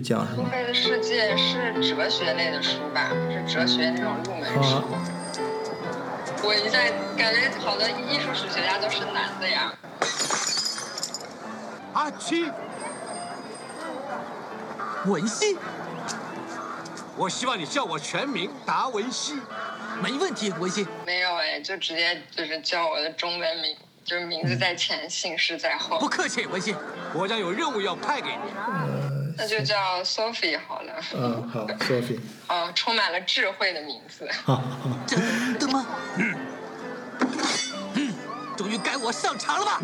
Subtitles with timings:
[0.00, 0.44] 讲什么？
[0.44, 3.10] 苏菲的世界是哲学类的书吧？
[3.30, 4.76] 是哲学那种入门书。
[4.76, 4.84] 啊
[6.42, 6.78] 我一下
[7.18, 9.70] 感觉好多艺术史学家都是男的呀。
[11.92, 12.50] 阿七，
[15.04, 15.58] 文熙，
[17.14, 19.38] 我希望你叫我全名达文西。
[20.02, 20.86] 没问题，文熙。
[21.04, 26.08] 没有哎，就直接就是叫我的中文名，就是名字在前，姓氏在后不。
[26.08, 26.74] 客气，文熙。
[27.12, 29.09] 国家有任务要派给你，
[29.40, 30.92] 那就叫 Sophie 好了。
[31.14, 34.28] 嗯，好，Sophie， 哦，充满了智慧的名字。
[34.44, 35.18] 好 好，真
[35.58, 35.86] 的吗？
[36.18, 36.34] 嗯，
[37.94, 38.12] 嗯，
[38.54, 39.80] 终于该我上场了吧？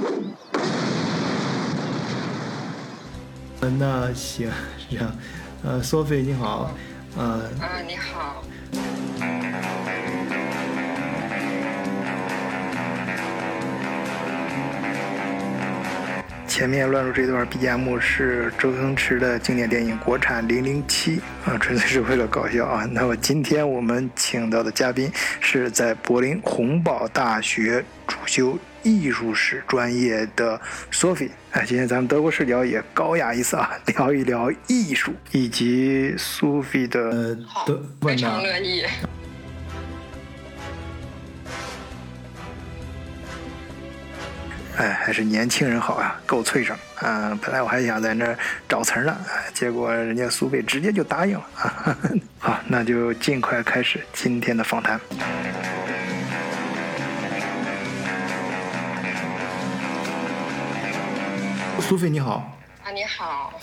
[3.63, 5.17] 嗯那行，是这样，
[5.65, 6.71] 呃，Sophie 你好，
[7.17, 8.45] 呃，啊，你好。
[16.57, 22.89] 前面乱入这段 BGM 是周星驰的经典电影国产《零零七》啊，纯粹是为了搞笑啊。
[22.91, 30.59] 那么今天我们请到的嘉宾是在柏林洪堡大学主修艺术史专业的
[30.91, 31.29] Sophie。
[31.51, 38.17] 哎，今天咱们德国视角也高雅一次啊，聊一聊艺术以及 Sophie 的呃，非？
[38.17, 38.83] 常乐意。
[44.77, 47.39] 哎，还是年轻人好啊，够脆生啊！
[47.41, 48.39] 本来我还想在那儿
[48.69, 49.17] 找词儿呢，
[49.55, 51.97] 结果人家苏菲直接就答应了啊。
[52.39, 55.01] 好，那就尽快开始今天的访谈。
[61.81, 62.53] 苏菲你好，
[62.85, 63.59] 啊，你好，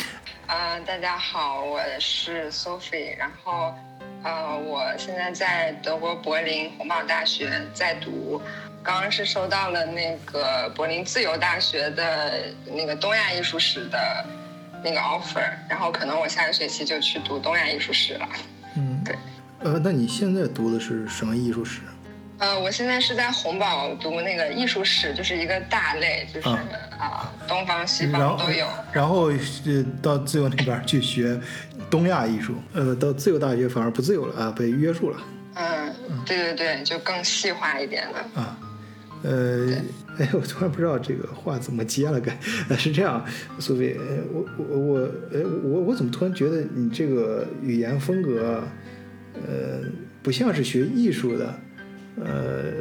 [0.47, 3.75] 呃，大家好，我是 Sophie，然后，
[4.23, 8.41] 呃，我现在在德国柏林洪堡大学在读，
[8.83, 14.25] 刚刚是收到了那个柏林自由大学的那个东亚艺术史的
[14.83, 18.27] 那个 offer，然后可能我下个学期就去读东亚艺术史了。
[18.75, 19.15] 嗯， 对，
[19.59, 21.79] 呃，那你现在读的是什么艺术史？
[22.39, 26.59] 呃，我现在是在红宝读那个艺术史，就是一个大类，就是啊
[26.99, 28.67] 啊、东方西方都有。
[28.91, 31.39] 然后呃到自由那边去学
[31.89, 35.17] 东亚艺术，呃，到自由大学反而不自由了啊，被约束了
[35.53, 38.41] 嗯，对对对，就更细化一点的。
[38.41, 38.57] 啊。
[39.23, 39.69] 呃，
[40.19, 42.37] 哎，我突然不知道这个话怎么接了，该
[42.69, 43.23] 呃是这样，
[43.59, 44.99] 苏菲，呃我我我，
[45.33, 48.63] 哎，我我怎么突然觉得你这个语言风格，
[49.35, 49.81] 呃，
[50.21, 51.53] 不像是学艺术的，
[52.23, 52.73] 呃，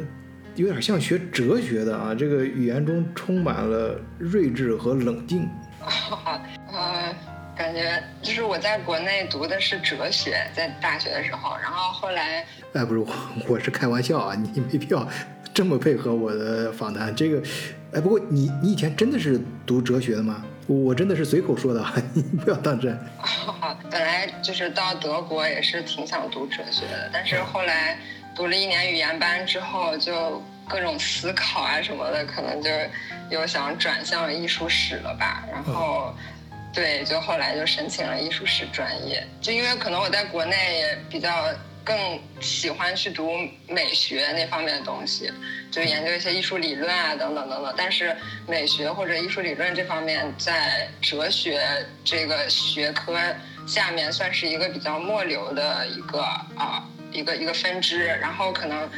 [0.55, 5.49] 有点像学哲学的啊，这个语言中充满了睿智和冷静。
[6.71, 7.15] 呃，
[7.55, 13.07] 感觉就是我在国内读的是哲学，在大学的时候，然后后来哎，不是我，
[13.47, 15.07] 我是开玩笑啊，你没必要
[15.53, 17.15] 这么配合我的访谈。
[17.15, 17.41] 这个，
[17.93, 20.43] 哎，不过你你以前真的是读哲学的吗？
[20.65, 22.97] 我真的是随口说的， 你不要当真。
[23.91, 27.97] 本来就是到德国也是挺想读哲学的，但是后来
[28.33, 32.69] 读了一年语言班之后，就各种思考啊什么的，可能就
[33.29, 35.43] 又想转向艺术史了吧。
[35.51, 36.15] 然后，
[36.73, 41.29] 对，就后来就申请了艺术史专业，就因为可能我在国内也比较
[41.83, 43.31] 更喜欢去读
[43.67, 45.31] 美学那方面的东西，
[45.71, 47.73] 就研究一些艺术理论啊等等等等。
[47.77, 48.15] 但是
[48.47, 51.61] 美学或者艺术理论这方面，在哲学
[52.03, 53.17] 这个学科
[53.67, 56.21] 下面算是一个比较末流的一个
[56.55, 58.89] 啊一个一个分支，然后可能。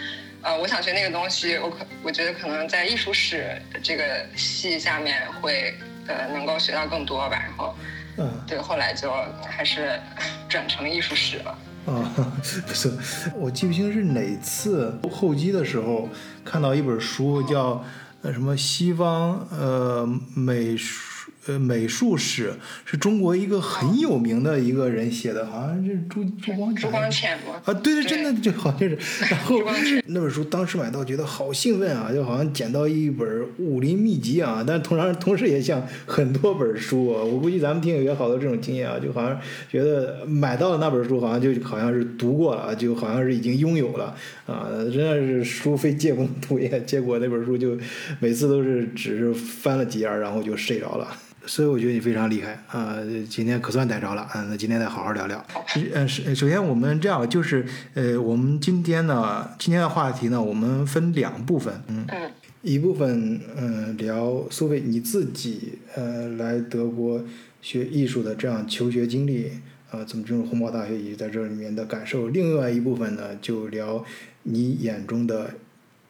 [0.41, 5.73] 呃，我想学那个东西，我可我觉得可能在艺术史这个系下面会
[6.07, 7.75] 呃能够学到更多吧，然后
[8.19, 9.11] 嗯对，后来就
[9.43, 9.99] 还是
[10.47, 11.57] 转成艺术史了。
[11.91, 12.33] 啊，
[12.67, 12.91] 不是，
[13.37, 16.09] 我记不清是哪次候机的时候
[16.43, 17.83] 看到一本书叫
[18.23, 21.04] 呃什么西方呃美术
[21.47, 22.53] 呃美术史，
[22.85, 27.61] 是中国一个很有名的一个人写的，好像是朱朱光潜朱光潜吗？
[27.65, 28.97] 啊，对对，真的就好像是。
[29.29, 34.63] 然后朱光潜那本书当时买到，觉得好兴奋啊，就好像捡到一本武林秘籍啊。
[34.65, 39.39] 但同时同时也像很多本书啊，我估计咱们听友也好多这种经验啊，就好像
[39.69, 44.15] 觉得买到了那本书，好像就好像是读过了，就好像是已经拥有了
[44.47, 44.69] 啊。
[44.91, 47.77] 真的是书非借功图 也，结果那本书就
[48.19, 51.07] 每次都是只是翻了几页，然后就睡着了。
[51.47, 52.97] 所以我觉得你非常厉害啊、
[53.29, 55.45] 今天可算逮着了啊、那今天再好好聊聊。
[55.93, 62.31] 呃，是首先我们这样，就是呃，我们今天呢，今天的话题呢，我们分两部分，嗯，嗯
[62.61, 67.23] 一部分嗯、呃聊苏菲你自己呃来德国
[67.61, 69.51] 学艺术的这样求学经历
[69.91, 72.27] 啊、怎么进入红堡大学以及在这里面的感受。
[72.29, 74.03] 另外一部分呢，就聊
[74.43, 75.51] 你眼中的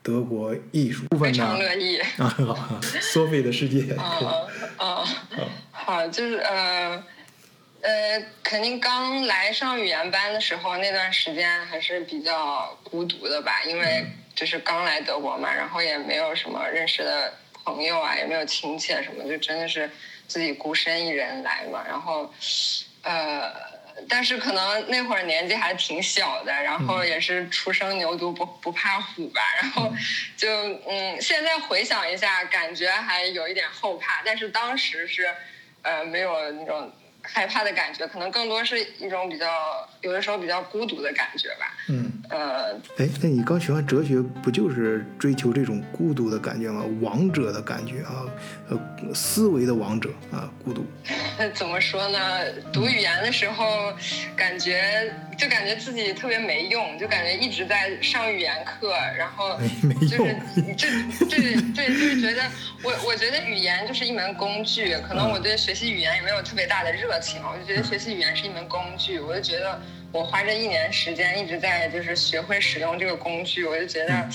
[0.06, 1.98] 德国艺术部分非常乐意。
[1.98, 2.38] 啊，
[3.02, 3.92] Sophie 的世界。
[3.98, 4.48] 嗯
[4.78, 5.04] 嗯，
[5.72, 7.04] 好，就是呃
[7.82, 14.06] 呃，肯定刚来上语言班的时候，那段时间还是比较孤独的吧，因为
[14.36, 19.90] 就是刚来德国嘛，然后也没有什么认识的朋友啊，也没有亲戚什么，就真的是
[20.28, 21.84] 自己孤身一人来嘛。
[21.88, 22.32] 然后，
[23.02, 23.52] 呃，
[24.08, 29.92] 但是可能那会儿年纪还挺小的，然后也是初生牛犊不不怕虎吧，然后
[30.38, 30.48] 就
[30.88, 35.28] 嗯，现在回想一下，感觉还有一点后怕，但是当时是
[35.82, 36.92] 呃没有那种。
[37.28, 39.50] 害怕的感觉，可能更多是一种比较，
[40.02, 41.74] 有的时候比较孤独的感觉吧。
[41.90, 46.86] 嗯，呃，哎，那你刚学完哲学，不就是追求这种孤独的感觉吗？
[47.02, 48.30] 王者的感觉啊，
[49.08, 50.86] 呃，思维的王者啊，孤独。
[51.54, 52.20] 怎么说呢？
[52.74, 53.94] 读语言的时候，
[54.36, 59.60] 感觉就感觉自己特别没用，就感觉一直在上语言课，然后
[60.02, 60.36] 就是
[60.78, 60.88] 这
[61.26, 62.44] 对对，就是觉得
[62.82, 69.80] 我我觉得语言就是一门工具，可能我对学习语言也没有特别大的热情，我就觉得学习语言是一门工具，我就觉得
[70.12, 74.28] 我花这一年时间一直在就是学会使用这个工具，我就觉得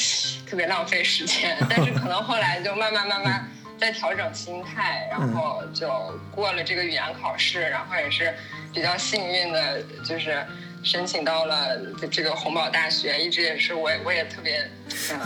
[0.47, 3.51] 特别浪费时间， 但是可能后来就慢慢慢慢。
[3.81, 5.89] 在调整心态，然后就
[6.31, 8.33] 过了这个语言考试，然后也是
[8.75, 10.45] 比较幸运的，就是
[10.83, 11.79] 申请到了
[12.11, 14.69] 这个洪堡大学，一直也是我我也特别。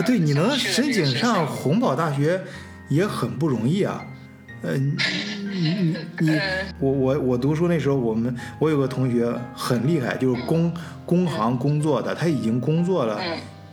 [0.05, 2.41] 对，你能申请上洪堡大学
[2.87, 4.05] 也很不容易啊。
[4.61, 4.95] 呃，你
[5.51, 6.39] 你你，
[6.79, 10.73] 我我我读书那时候，我们我有个同学很厉害，就是工
[11.05, 13.21] 工行工作的，他已经工作了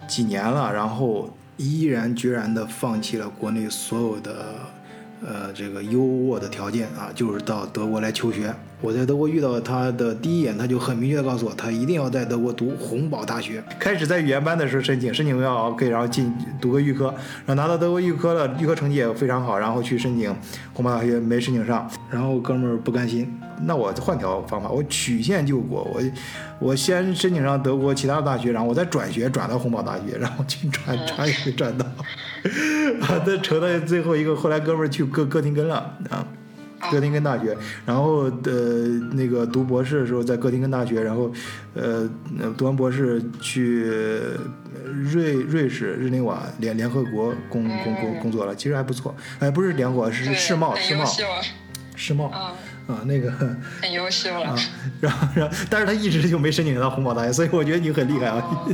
[0.09, 4.57] 几年了，然后毅然决然的放弃了国内所有的。
[5.25, 8.55] 呃，这个优渥的条件啊，就是到德国来求学。
[8.83, 13.63] 我在德国遇到他的第一眼，他就很明确的告诉我，他一定要在德国读洪堡大学。
[13.79, 17.07] 开始在语言班的时候申请，申请要 OK，然后进读个预科，
[17.47, 20.35] 然后拿到德国预科了，预科成绩也非常好，然后去申请
[20.75, 23.33] 洪堡大学没申请上，然后哥们儿不甘心，
[23.65, 26.03] 那我换条方法，我曲线救国，我
[26.59, 31.87] 我先申请上德国其他的大学，然后我再转学转到洪堡大学，然后去转转也没转到，
[33.07, 35.77] 啊，这成了最后一个，后来哥们儿去哥哥廷根了
[36.11, 36.27] 啊。
[36.91, 37.57] 哥廷根大学，
[37.87, 41.33] 然后呃那个读博士的时候在哥廷根大学，然后
[41.75, 42.09] 呃
[42.57, 43.87] 读完博士去
[44.85, 51.07] 瑞瑞士日内瓦联联合国工工工工作了，其实还不错，哎不是联合国是世贸世贸
[51.95, 52.53] 世贸啊
[53.05, 53.31] 那个
[53.81, 54.57] 很优秀了，
[55.01, 58.67] 然后然后但是他一直就没申请到红宝大学，所以我觉得你很厉害啊。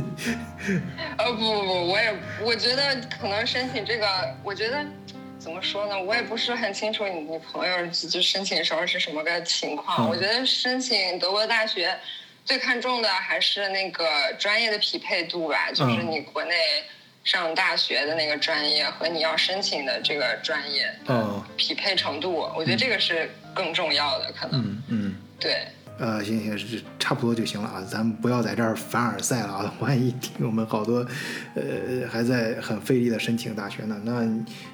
[1.17, 2.81] 呃不不不，我也我觉得
[3.21, 4.05] 可能申请这个，
[4.43, 4.83] 我觉得。
[5.49, 5.99] 怎么说呢？
[5.99, 10.07] 我也不是很清楚你你朋友就申请的时候是什么个情况。
[10.07, 11.97] 我觉得申请德国大学
[12.45, 14.05] 最看重的还是那个
[14.37, 16.53] 专业的匹配度吧，就是你国内
[17.23, 20.93] 上大学的那个专业和你要申请的这个专业
[21.57, 24.61] 匹配程度，我觉得这个是更重要的，可能。
[24.61, 25.15] 嗯嗯。
[25.39, 25.65] 对。
[25.99, 31.05] 呃，行行，是差不多就行了啊，咱们不要在这儿凡尔赛了啊， 万一听我们好多，
[31.55, 34.13] 呃，还在很费力的申请大学呢，那，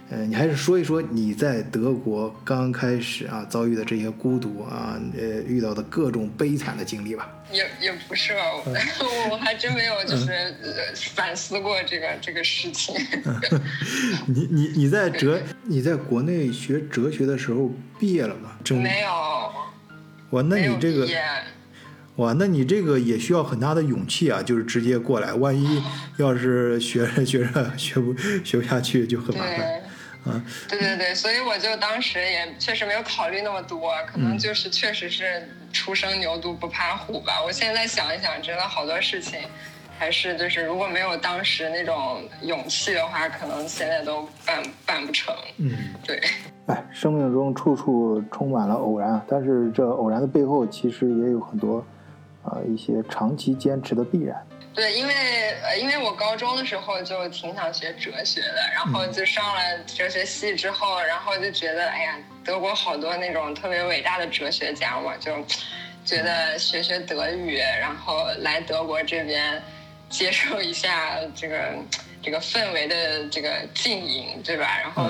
[0.10, 7.28] 呃，你还是说一说你在德国刚开始啊遭遇的这些孤独啊，呃，遇到的各种悲惨的经历吧。
[7.52, 10.30] 也也不是吧，我 我还真没有就是
[11.14, 12.96] 反思过这个这个事情。
[14.26, 18.58] 你你你在哲你在国内学哲学的时候毕业了吗？
[18.70, 19.10] 没有。
[20.32, 21.08] 哇，那你这个，
[22.18, 24.42] 哇，那你这个也需要很大的勇气啊！
[24.42, 25.82] 就是直接过来，万一
[26.18, 29.82] 要是学着学着学不学不下去，就很麻烦。
[30.26, 37.42] 啊，对对对，所以我就当时也确实没有考虑那么多，可能就是确实是初生牛犊不怕虎吧。
[37.46, 39.40] 我现在想一想，真的好多事情。
[39.98, 45.34] 还是就是，如果没有当时那种勇气的话，可能现在都办办不成。
[45.58, 45.72] 嗯，
[46.06, 46.22] 对。
[46.68, 51.86] 哎，生命中处处充满了偶然，但是这偶然的背后，其实也有很多
[52.44, 54.36] 啊一些长期坚持的必然。
[54.74, 55.14] 对，因为
[55.64, 65.32] 呃，因为我高中的时候就挺想学哲学的，然后就上了哲学系之后，然后就觉得，哎呀，德国好多那种特别伟大的哲学家嘛，就
[66.04, 69.62] 觉得学学德语，然后来德国这边。
[70.08, 71.58] 接受一下这个
[72.22, 74.68] 这个氛围的这个浸淫，对吧？
[74.80, 75.10] 然后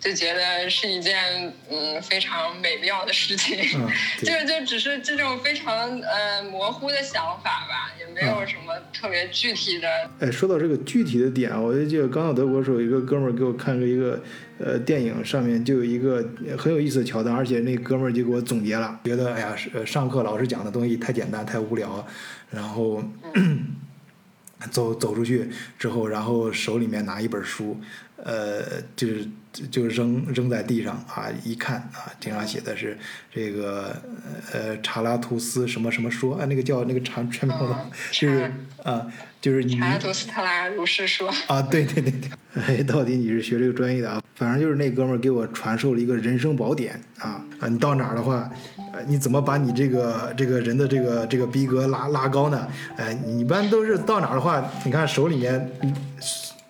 [0.00, 3.56] 就觉得是一件嗯非常美妙的事情，
[4.22, 9.88] 就就只是这种非常呃模糊的想法吧，也没有什么特别具体的。
[10.20, 14.22] 哎，说到这个具体的点，我就记得刚到德国的时候，一个哥们儿给我看了一个
[14.58, 16.24] 呃电影，上面就有一个
[16.56, 22.06] 很有意思的桥段，而且那哥们儿就给我总结了，觉得哎呀，上课老师讲的东西太简单太无聊，
[22.50, 23.02] 然后。
[24.72, 27.80] 走走出去之后，然后手里面拿一本书，
[28.24, 29.26] 呃，就是
[29.70, 32.96] 就扔扔在地上啊，一看啊，顶上写的是
[33.32, 33.94] 这个
[34.52, 39.06] 呃查拉图斯什么什么说啊，那个叫那个查全名了，就是啊，
[39.40, 41.32] 就是你查拉图斯特拉如是说。
[41.46, 42.30] 啊，对对对对，
[42.62, 44.22] 哎，到底你是学这个专业的啊？
[44.34, 47.68] 反正就是那哥们儿给我传授了一个人生宝典啊啊！
[47.68, 48.50] 你到哪儿的话，
[48.92, 52.68] 呃，你怎么把你这个这个人的这个这个逼格拉拉高呢？
[52.96, 55.70] 哎，你一般都是到哪儿的话，你看手里面。
[55.82, 55.94] 嗯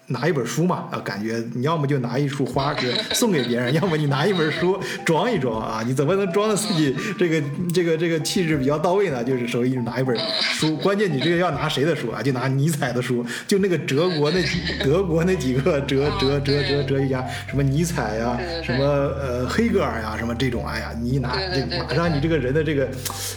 [0.09, 7.43] 拿一本书嘛，啊，感觉你要么就拿一束花是送给别人， 要么你拿一本书装一装啊，你怎么能装的自己这个
[7.75, 9.23] 这个这个气质比较到位呢？
[9.23, 12.23] 就是手里拿一本书，关键你这个要拿谁的书啊？
[12.23, 14.43] 就拿尼采的书，就那个德国那
[14.83, 22.89] 德国那几个哲 哲哲哲哲学家，什么尼采呀，什么呃黑格尔呀，什么这种，哎呀，你一拿这马上你这个人的这个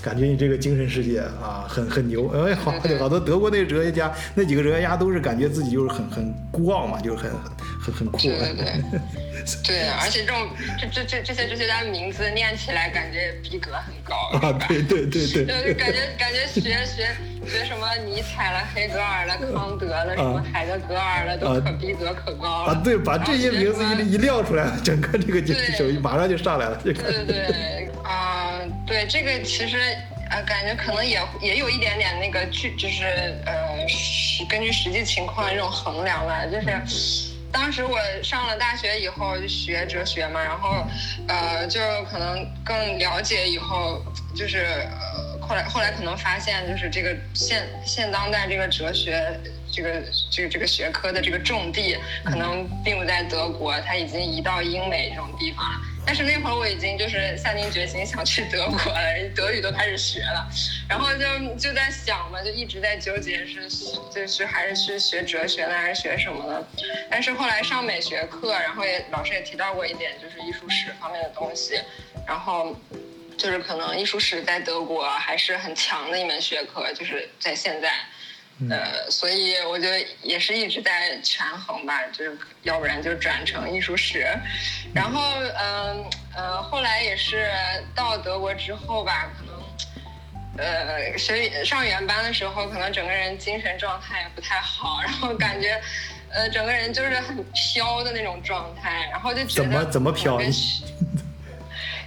[0.02, 6.34] 感觉，你这个精神世界啊，很很牛，哎，好好多德国那哲学家那几个哲学家都是感觉自己就是很很。
[6.62, 7.32] 孤傲嘛，就是很
[7.82, 8.20] 很很酷。
[8.20, 8.72] 对对对，
[9.66, 10.48] 对，而且这种
[10.80, 14.54] 这这这这些哲学家的名字念起来感觉逼格很高啊！
[14.68, 17.16] 对对对对，就感觉感觉学学
[17.48, 22.82] 学什么尼采了、黑格尔了、康德了、什么海德格尔了，都可逼格可高了啊！
[22.84, 26.80] 对，把这些名字一一撂出来，整个这个就手马上就上来了。
[26.84, 29.78] 对对对，啊，对这个其实。
[30.32, 33.06] 呃，感觉可能也也有一点点那个具，就是
[33.46, 33.86] 呃，
[34.48, 36.46] 根据实际情况这种衡量吧。
[36.46, 36.82] 就是
[37.52, 40.88] 当时我上了大学以后就学哲学嘛，然后
[41.28, 44.02] 呃，就可能更了解以后，
[44.34, 49.38] 就是呃，后来后来可能发现，就是这个现现当代这个哲学
[49.70, 55.80] 这个这个这个学科的这个重地，可能并不在德国，它已经移到英美这种地方了。
[56.06, 59.00] 但是那会儿我已经就是下定决心想去德国了，
[59.36, 60.50] 德语都开始学了，
[60.90, 63.70] 然后就就在想嘛，就一直在纠结是
[64.14, 66.68] 就是还是去学哲学呢，还是学什么呢？
[67.10, 71.80] 但是后来上美学课，然后也老师也提到过一点，就是艺术史方面的东西，
[72.28, 72.76] 然后
[73.38, 77.92] 就是可能艺术史在德国还是很强的一门学科，就是在现在。
[78.70, 79.88] 呃，所以我就
[80.22, 84.26] 也是一直在权衡吧，就是要不然就转成艺术史，
[84.94, 85.22] 然后
[85.60, 87.50] 嗯呃，后来也是
[87.96, 89.56] 到德国之后吧，可能
[90.58, 95.82] 呃学上语言班的时候，可能整个人精神状态也不太好，然后感觉
[96.30, 100.40] 呃整个人就是很飘的那种状态，然后就觉得怎么怎么飘？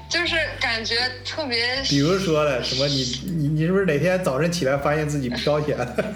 [0.09, 2.87] 就是感觉特别，比如说了什么？
[2.87, 5.97] 你你你是不是哪天早晨起来发现自己飘起来了？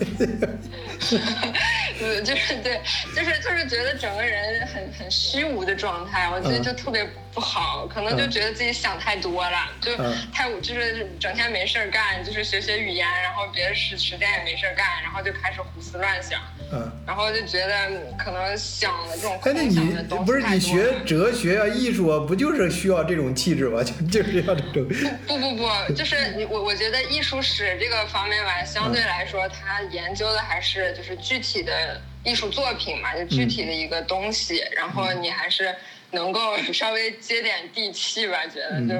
[2.00, 2.81] 嗯，就是对，
[3.14, 9.97] 就是就是觉得整个人很很虚无的状态，我觉得就特别不好，可能就觉得自己想太多了，就
[10.33, 16.40] 太就是整天没事儿干，就是学学语言，然后别的时时间也没事儿干，然后就开始胡思乱想。
[16.71, 17.75] 嗯，然后就觉得
[18.19, 23.83] 可能想的这种空想的东西不是你学哲学啊、艺术啊，不就是需要这种气质吗？
[23.83, 24.87] 就就是要这种。
[25.26, 31.88] 不不不，就是你我我觉得艺术史这个方面吧，相对来说，它研究的还是就是具体的
[32.28, 35.75] 艺术作品嘛，就具体的一个东西，然后你还是。
[36.11, 38.94] 能够 稍微接点地气吧，觉得就，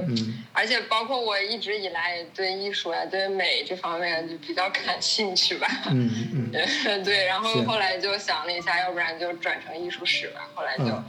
[0.53, 5.67] 而且包括我一直以来也对艺术啊、对美这方面就比较感兴趣吧。
[5.87, 6.53] 嗯嗯。
[7.03, 10.51] 对，然后后来就想了一下，要不然就转成艺术史吧。
[10.55, 11.03] 后来就，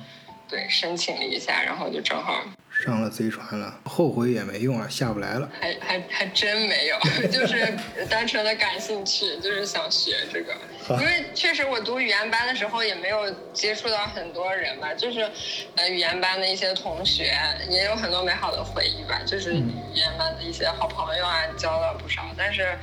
[0.47, 2.45] 对，申请了一下，然后就正好。
[2.81, 5.50] 上了贼船了，后悔也没用啊，下不来了。
[5.59, 7.67] 还还还真没有， 就是
[8.09, 10.55] 单纯的感兴趣，就是想学这个。
[10.91, 15.29] 因为确实我读语言班的时候也没有接触到很多人吧，就是
[15.75, 17.38] 呃语言班的一些同学
[17.69, 22.77] 也有很多美好的回忆吧，就是语言班的一些好朋友啊交了不少，但是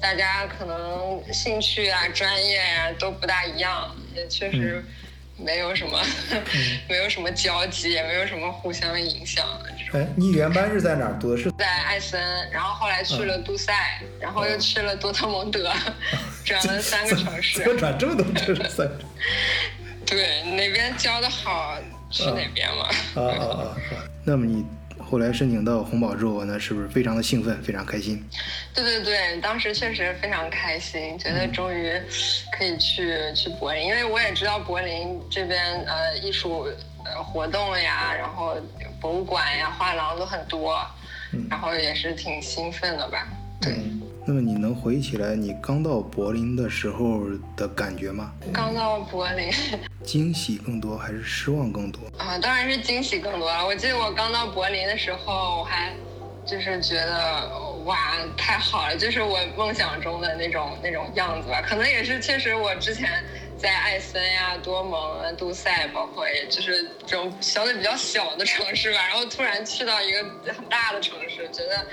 [0.00, 4.82] 大家可能兴趣啊、专业呀都不大一样，也确实。
[5.44, 6.00] 没有什么，
[6.88, 9.44] 没有什么交集，也没有什么互相影响。
[9.92, 11.42] 哎，你原班是在哪儿读的？
[11.42, 12.20] 是在艾森，
[12.50, 13.72] 然后后来去了杜塞，
[14.20, 15.72] 然后又去了多特蒙德，
[16.44, 17.58] 转了三个城市。
[17.58, 18.90] 怎么转这么多城市？
[20.06, 21.76] 对，哪边教的好
[22.10, 22.84] 去哪边嘛。
[23.14, 23.76] 啊啊啊！
[24.24, 24.64] 那么你。
[25.10, 28.24] 后来申请到红宝之后，呢是不是非常的兴奋，非常开心？
[28.72, 32.00] 对对对，当时确实非常开心，觉得终于
[32.56, 36.68] 可以去去柏林，因为我也知道柏林这边呃艺术
[37.04, 38.56] 呃活动呀，然后
[39.00, 40.80] 博物馆呀、画廊都很多，
[41.50, 43.26] 然后也是挺兴奋的吧？
[43.60, 43.74] 对。
[44.30, 47.24] 那么你能回忆起来你刚到柏林的时候
[47.56, 48.32] 的感觉吗？
[48.52, 49.50] 刚到柏林，
[50.04, 52.00] 惊喜更多还是失望更多？
[52.16, 53.66] 啊，当然是惊喜更多了。
[53.66, 55.92] 我记得我刚到柏林的时候，我还
[56.46, 57.48] 就是觉得
[57.86, 57.96] 哇，
[58.36, 61.60] 太好了，就是我梦想中的那种那种样子吧。
[61.60, 63.24] 可能也是确实我之前
[63.58, 70.22] 在艾森呀、多蒙啊、杜塞，包括也就是这种相对比较小的城市吧，然后突然去到一个
[70.52, 71.84] 很大的城市，觉得。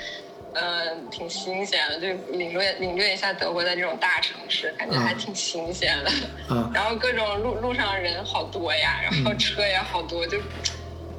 [0.60, 6.12] 嗯，挺新鲜的，就领略领略一下德国的这种大城市，感觉还挺新鲜的。
[6.50, 10.40] 嗯， 然后各种路路上人好多呀，然后车也好多，就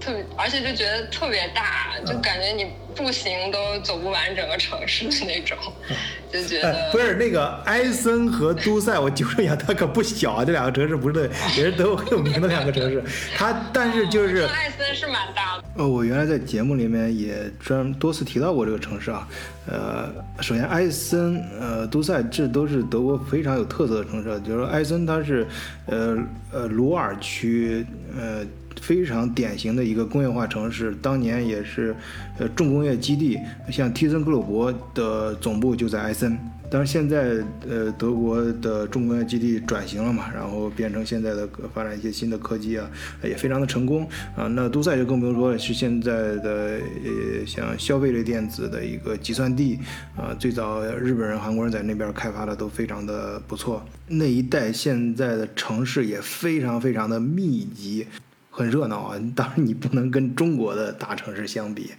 [0.01, 5.57] 特别，而且就觉得特别大，就感觉你步行都走不完整个城市的那种，
[6.31, 6.91] 就觉得。
[6.93, 13.03] 不是那个埃森和都塞，我纠正一下，它可不小啊，这两个城市不是对，也是德国很有名的两个城市。
[13.37, 15.65] 它 但是就是埃森是蛮大的。
[15.77, 19.29] 呃，我原来在节目里面也专多次提到过这个城市啊。
[19.67, 24.41] 呃，首先埃森、呃都塞，这都是德国非常有特色的城市。
[24.41, 25.47] 就是说埃森它是，
[25.87, 26.17] 呃
[26.51, 27.87] 呃鲁尔区，
[28.19, 28.45] 呃
[28.81, 31.95] 非常典型的一个工业化城市，当年也是，
[32.39, 33.39] 呃重工业基地，
[33.71, 36.39] 像蒂森克虏伯的总部就在埃森。
[36.71, 42.87] 但是现在，呃，德国的重工业基地转型了嘛，然后变成现在的发展一些新的科技啊，
[43.25, 44.47] 也非常的成功啊。
[44.49, 49.79] 那都塞就更不用说了，是现在的呃像消费类电子的一个集散地
[50.15, 50.37] 啊。
[50.39, 53.83] 最早日本人、韩国人在那边开发的都非常的不错。
[54.07, 58.07] 那一带现在的城市也非常非常的密集，
[58.51, 59.19] 很热闹啊。
[59.35, 61.93] 当然你不能跟中国的大城市相比。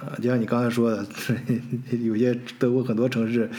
[0.00, 1.04] 啊，就像你刚才说的，
[2.04, 3.50] 有些德国很多城市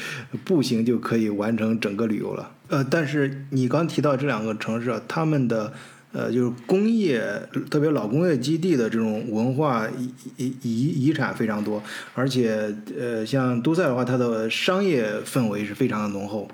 [0.45, 2.51] 步行就可以完成整个旅游了。
[2.69, 5.73] 呃，但是你刚提到这两个城市，他们的
[6.13, 7.21] 呃就是工业，
[7.69, 11.81] 特别老工业基地的这种文化遗遗遗遗产非常多，
[12.13, 16.49] 而且呃像都塞的话，它的商业氛围是非常的浓厚。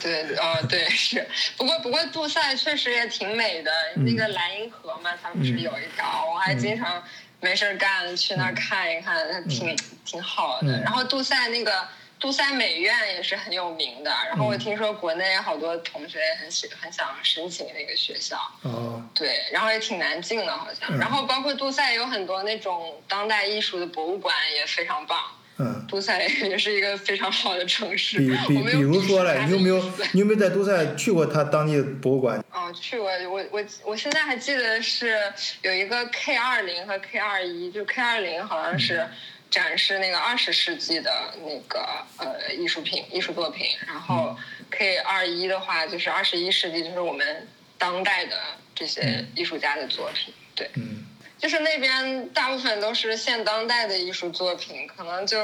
[0.00, 1.24] 对，啊，对，是。
[1.56, 3.70] 不过不过杜塞确实也挺美的，
[4.04, 7.00] 那个莱茵河嘛，它不是有一条，我还经常。
[7.40, 10.80] 没事干去那儿看一看，挺挺好的。
[10.80, 11.86] 然后杜塞那个
[12.18, 14.10] 杜塞美院也是很有名的。
[14.28, 18.36] 然后我听说国内好多同学也很喜很想申请那个学校。
[18.62, 19.02] 哦。
[19.14, 20.98] 对，然后也挺难进的，好像。
[20.98, 25.18] 然后包括杜塞有很多那种当代艺术的博物馆，也非常棒。
[25.60, 25.86] 嗯。
[25.88, 28.18] 都塞 也是一个非常好的城市。
[28.48, 29.78] 比比比如说嘞，你有没有
[30.12, 32.42] 你有没有在都塞去过他当地的博物馆？
[32.52, 33.10] 哦，去过。
[33.28, 35.16] 我我我现在还记得是
[35.62, 39.06] 有一个 K 二零和 K 二一，就 K 二零好像是
[39.50, 41.10] 展示那个二十世纪的
[41.44, 44.36] 那个呃艺术品、艺术作品，然后
[44.70, 48.36] K 二一的话就是二十一世纪，就是我们当代的
[48.74, 50.32] 这些艺术家的作品。
[50.54, 51.04] 对，嗯，
[51.40, 55.38] 就是那边大部分都是现当代的艺术作品，可能就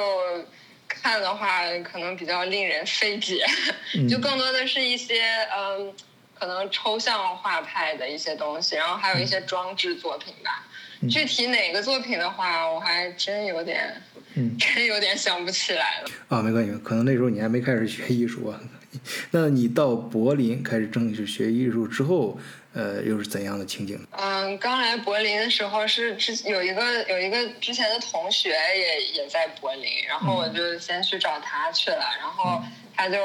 [0.87, 3.45] 看的话可能比较令人费解，
[4.09, 5.23] 就更多的是一些
[5.57, 5.93] 嗯。
[6.39, 10.69] 可能抽象画派的一些东西，然后还有一些装置作品吧。
[11.09, 14.03] 具体哪个作品的话，我还真有点，
[14.61, 16.11] 真有点想不起来了。
[16.29, 18.61] 啊，没关系，可能那时候你还没开始学艺术啊。
[19.33, 22.39] 那你到柏林开始正式学艺术之后，
[22.77, 24.07] 呃，又是怎样的情景？
[24.11, 32.63] 嗯，刚来柏林的时候是之有一个有一个之前的同学也也在柏林，然后我就先去找他去了，然后。
[32.99, 33.19] 他就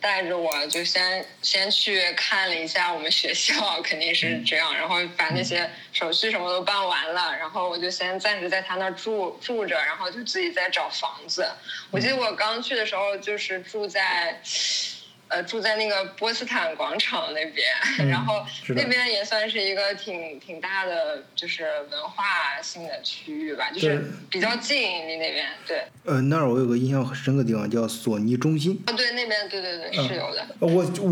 [0.00, 11.46] 带着我，就先先去看了一下我们学校，肯定是这样，然后把那些手续什么都办完了，然后我就先暂时在他那儿住住着，然后就自己在找房子。
[11.90, 14.40] 我记得我刚去的时候就是住在。
[15.28, 22.24] 呃，住在那个波斯坦广场那边，然后那边也算是一个挺挺大的，就是文化
[22.62, 25.46] 性的区域吧，就是比较近离那边。
[25.66, 25.82] 对。
[26.04, 28.82] 呃，那儿我有个印象很深的地方叫索尼中心。
[28.86, 30.46] 哦，对，那边对对对是有的。
[30.60, 30.68] 我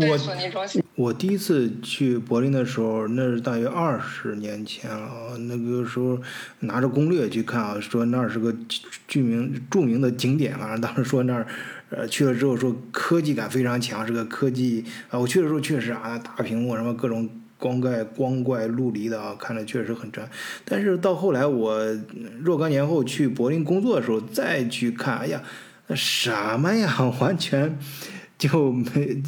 [0.07, 0.83] 我索尼中心。
[0.95, 5.37] 我第一次去柏林的时候，那是大约二十年前了。
[5.37, 6.19] 那个时候
[6.61, 8.51] 拿着攻略去看啊，说那儿是个
[9.07, 11.45] 著名著名的景点，反正当时说那儿。
[11.89, 15.17] 呃，去了之后说科技感非常强，是个科技啊。
[15.17, 20.23] 我去的时候确实啊，大屏幕什么各种光怪光怪陆离的啊，看着确实很真。
[20.65, 21.81] 但是到后来我
[22.41, 25.41] 若干年后去柏林工作的时候再去看，哎呀，
[25.87, 27.77] 那什么呀， 完全。
[28.37, 29.19] 就没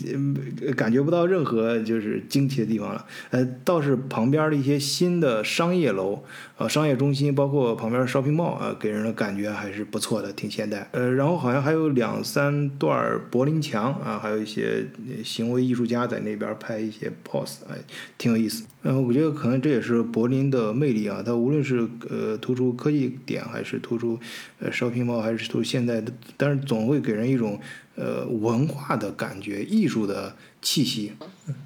[0.78, 6.24] 感觉不到任何就是惊奇的地方了，呃，倒是旁边的一些新的商业楼，
[6.58, 10.88] 呃，商业中心，包括旁边的 shopping mall 啊，给人的感觉还是不错的，挺现代。
[10.92, 14.86] 呃，然后好像还有两三段柏林墙啊，还有一些
[15.24, 17.76] 行为艺术家在那边拍一些 pose，哎，
[18.20, 18.64] 挺有意思。
[18.84, 24.20] 嗯，我觉得可能这也是柏林的魅力啊，它无论是呃突出科技点，还是突出
[24.60, 27.60] 呃 shopping mall，还是突出现在的，但是总会给人一种。
[28.00, 31.14] 呃，文化的感觉，艺术的气息。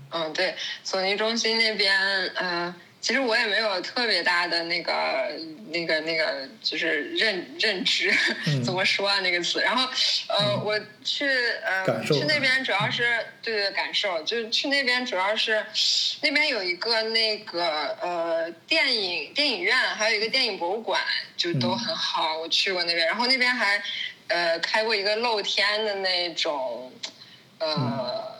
[0.09, 1.95] 嗯，对，索尼中心那边，
[2.35, 4.93] 呃，其实我也没有特别大的那个、
[5.69, 8.11] 那个、那个，就是认认知，
[8.47, 9.59] 嗯 怎么说啊那个词。
[9.61, 9.87] 然后，
[10.27, 11.25] 呃，我去
[11.65, 13.03] 呃去那边主要是
[13.41, 15.63] 对对感受，就是去那边主要是
[16.21, 17.65] 那边有一个那个
[18.01, 21.01] 呃电影电影院，还有一个电影博物馆，
[21.35, 22.37] 就都嗯很好。
[22.37, 23.83] 我去过那边，然后那边还
[24.27, 26.91] 呃开过一个露天的那种
[27.59, 28.31] 呃。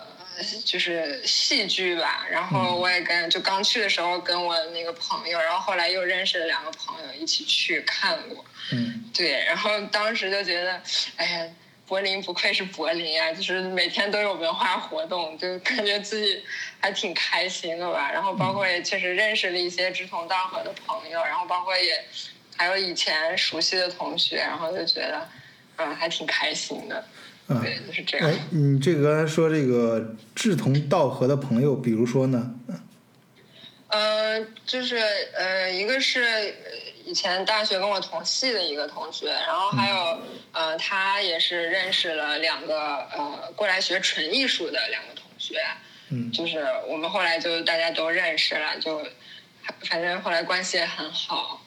[0.66, 10.82] 就是戏剧吧，然后我也跟就刚去的时候跟我那个朋友，然后后来又认识了两个朋友一起去看过，嗯对，然后当时就觉得，
[11.18, 11.48] 哎呀，
[11.88, 16.44] 柏林不愧是柏林呀，就是每天都有文化活动，就感觉自己
[16.80, 18.12] 还挺开心的吧。
[18.12, 22.04] 然后包括也确实认识了一些志同道合的朋友，然后包括也
[22.58, 25.30] 还有以前熟悉的同学，然后就觉得，
[25.78, 27.04] 嗯，还挺开心的。
[27.48, 27.62] 嗯。
[27.62, 28.30] 对，就是这样。
[28.30, 32.54] 哎，你这个刚才说这个志同道合的朋友，比如说呢？
[33.88, 34.98] 呃，就是
[35.36, 36.44] 呃，一个是呃
[37.06, 40.20] 以前大学跟我同系的一个同学，然后还有
[40.52, 45.62] 呃，他也是认识了两个呃过来学纯艺术的两个同学，
[46.10, 49.06] 嗯就是我们后来就大家都认识了，就
[49.88, 51.62] 反正后来关系也很好，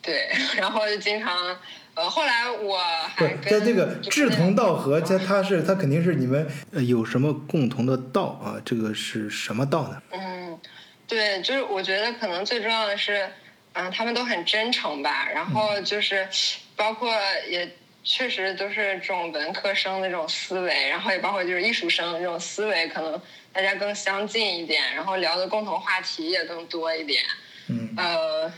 [0.00, 1.58] 对， 然后就经常
[1.96, 2.78] 呃，后来我
[3.14, 8.60] 还跟在这个志同道合，那它它是它肯定是你们呃有什么共同的道啊？
[8.64, 10.02] 这个是什么道呢？
[10.10, 10.60] 嗯，
[11.08, 13.26] 对，就是我觉得可能最重要的是，
[13.72, 16.28] 嗯，他们都很真诚吧，然后就是
[16.76, 17.10] 包括
[17.48, 17.66] 也
[18.04, 23.18] 确实都是这种文科生的这种思维，然后也包括就是艺术生的这种思维，可能
[23.54, 27.22] 大家更相近一点，然后聊的共同话题也更多一点。
[27.68, 28.52] 嗯呃，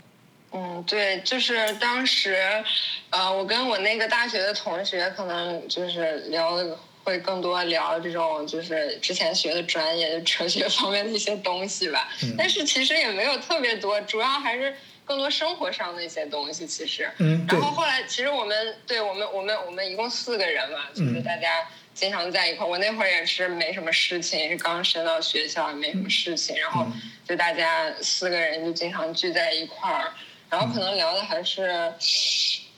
[0.51, 2.63] 嗯，对，就是当时，
[3.11, 12.09] 呃，我跟我那个大学的同学，可能就是聊的会更多聊这种就是之前学的专业就哲学方面的一些东西吧。
[12.23, 16.65] 嗯但是其实也没有特别多，主要还是更多生活上的一些东西。
[16.65, 17.09] 其实，
[17.47, 22.69] 然，后后来，其实我们对我们我们我们一共四个人嘛，就是嗯大家经常在一块儿。
[22.69, 30.11] 我那会儿也是没什么事情，也是刚升到学校，也没什么事情，然后嗯就大家四个人就经常聚在一块儿，
[30.49, 31.93] 然后可能聊的还是。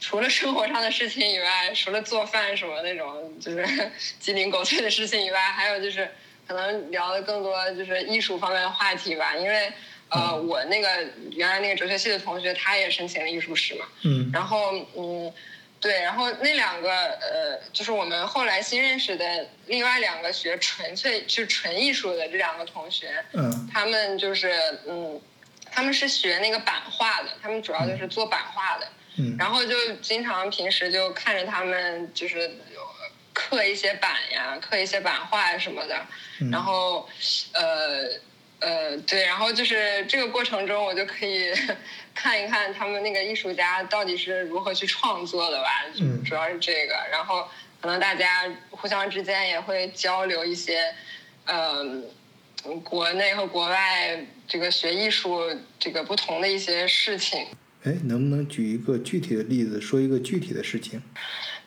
[0.03, 3.63] 除了生活上的事情以外，除了做饭什么那种就是
[4.19, 6.09] 鸡零狗碎的事情以外，还有就是
[6.47, 9.35] 可能聊的更多就是艺术方面的话题吧。
[9.35, 9.71] 因为
[10.09, 10.87] 呃，我那个
[11.31, 15.31] 原来那个哲学系的同学，他也申请了艺术史嘛，嗯然后嗯，
[15.79, 24.51] 对，然后那两个呃，就是我们后来新认识的另外两个学纯粹就纯艺术的这两个同学，嗯他们就是
[24.87, 25.21] 嗯，
[25.71, 29.35] 他们是学那个版画的，他们主要就是做版画的，嗯。
[29.39, 32.51] 然后就经常平时就看着他们就是
[33.33, 36.05] 刻一些版呀，刻一些版画呀什么的，
[36.41, 36.51] 嗯。
[36.51, 37.07] 然后
[37.53, 38.07] 呃
[38.59, 41.51] 呃对，然后就是这个过程中，我就可以
[42.13, 46.23] 看一看他们那个艺术家到底是如何去创作的吧，就嗯。
[46.23, 47.47] 主要是这个，然后
[47.81, 50.93] 可能大家互相之间也会交流一些，
[51.45, 52.03] 嗯、
[52.83, 55.41] 国内和国外这个学艺术
[55.79, 57.45] 这个不同的一些事情。
[57.83, 61.01] 哎，能不能举一个具体的例子，说一个具体的事情？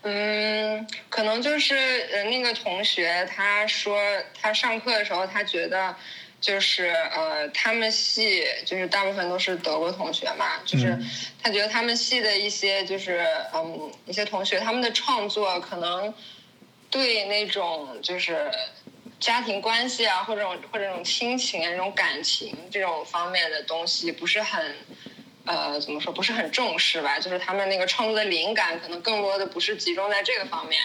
[0.03, 1.75] 嗯，可能就是
[2.13, 3.99] 呃，那个同学他说
[4.41, 5.97] 他上课的时候，他觉得
[6.41, 11.11] 就是呃，他们系就是大部分都是德国同学嘛，就是嗯
[11.43, 16.13] 他觉得他们系的一些就是嗯一些同学他们的创作可能
[16.91, 18.51] 对那种就是
[19.25, 24.77] 家庭关系啊，或者或者这种亲情啊、这种感情这种方面的东西不是很。
[25.47, 27.19] 呃，怎么说不是很重视吧？
[27.19, 30.81] 就是他们那个创作的灵感，可能更多的不是集中在这个方面。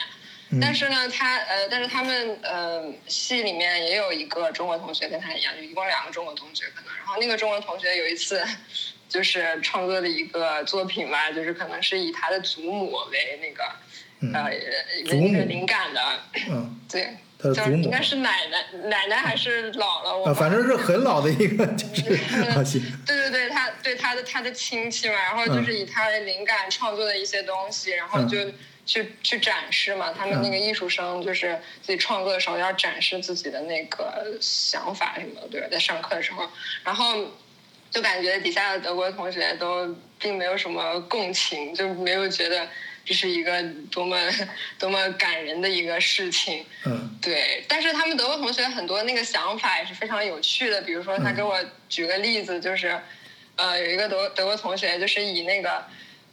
[0.52, 6.94] 嗯但是呢，他呃，但是他们呃系里面也有一个中国同学跟他一样，就一共两个中国同学可能。
[6.98, 8.44] 然后那个中国同学有一次
[9.08, 13.64] 就是创作的一个作品吧，就是可能是以他的祖母为那个、
[14.20, 14.50] 嗯呃
[15.10, 16.02] 为那个灵感的，
[16.50, 20.34] 嗯，对，他的祖母叫应该是奶奶奶奶还是姥姥？
[20.36, 28.38] 反正是很老的一个，就是对对对，他对他的他的亲戚嘛，然后就是以他的灵感创作的一些东西，然后就
[28.86, 30.12] 去去展示嘛。
[30.12, 35.68] 他们那个艺术生就是自己创作的时候要展示自己的那个想法什么的，对吧？
[35.72, 36.46] 在上课的时候，
[36.84, 37.26] 然后
[37.90, 42.68] 就感觉底下的德国同学都并没有什么共情，就没有觉得
[43.06, 44.18] 这是一个多么
[44.78, 46.66] 多么感人的一个事情。
[46.86, 47.18] 嗯。
[47.22, 51.36] 对，但是他们德国同学很多那个想法也是非常有趣的，比如说他嗯。
[51.36, 53.00] 给我举个例子，就是，
[53.56, 55.84] 呃，有一个德德国同学就是以那个，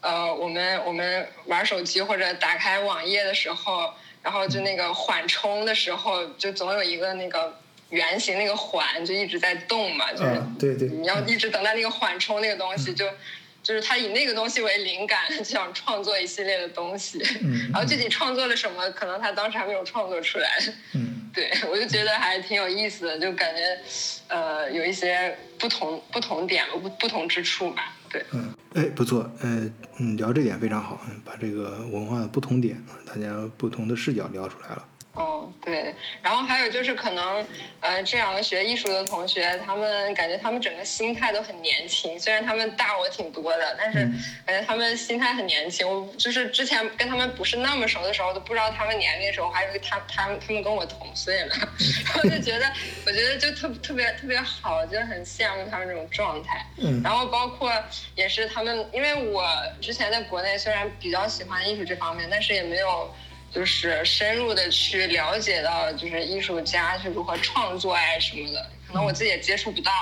[0.01, 7.59] 呃，我们我们玩手机或者打开网页的时候，然后就那个缓冲的时候，就总有一个那个
[7.91, 13.15] 圆形那个缓就一直在动嘛，就是啊，对对，你要一直等待那个缓冲那个东西，就就
[13.75, 17.23] 是他以那个东西为灵感，就 想创作一系列的东西。
[17.43, 20.49] 嗯然后具体创作了什么，可能他当时还没有创作出来。
[20.95, 23.79] 嗯 对我就觉得还挺有意思的，就感觉
[24.29, 27.95] 呃有一些不同不同点不不同之处吧。
[28.11, 34.89] 对，嗯，哎，不错，呃，嗯，聊这点非常好，嗯把这个文化的不同点，大家不同的视角聊出来了。
[35.17, 37.45] 哦，对，然后还有就是可能，
[37.81, 43.99] 呃，这两个学艺术的同学，他们感觉他们整个心态都很年轻，虽然他们大我挺多的，但是
[44.45, 45.89] 感觉他们心态很年轻。
[45.89, 51.55] 我就是之前跟他们不是那么熟的时候，都不知道他们年龄的时候，我还以为他他们他们跟我同岁呢，
[52.05, 52.71] 然后就觉得，
[53.07, 56.65] 我觉得就特特别特别好，就很羡慕他们这种状态。
[56.77, 57.73] 嗯然后包括
[58.15, 59.49] 也是他们，因为我
[59.81, 63.15] 之前在国内虽然比较喜欢艺术这方面，但是也没有
[63.53, 69.93] 就是深入的去了解到，就是艺术家是如何创作啊什么的，可能我自己也接触不到。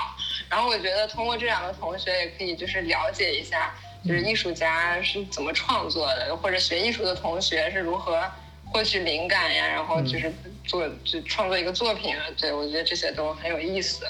[0.49, 3.73] 然后我觉得通过这两个同学也可以就是了解一下，
[4.05, 8.29] 就是艺术家是怎么创作的，或者学艺术的同学是如何
[8.65, 10.31] 获取灵感呀，然后就是
[10.65, 12.23] 做就创作一个作品啊。
[12.37, 14.05] 对我觉得这些都很有意思。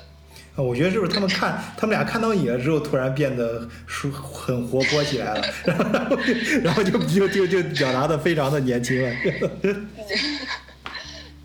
[0.56, 6.18] 啊，我觉得是不是他们看他们俩看到你了之后，突然变得舒很活泼起来了，然后
[6.64, 9.16] 然后就就就就表达的非常的年轻了，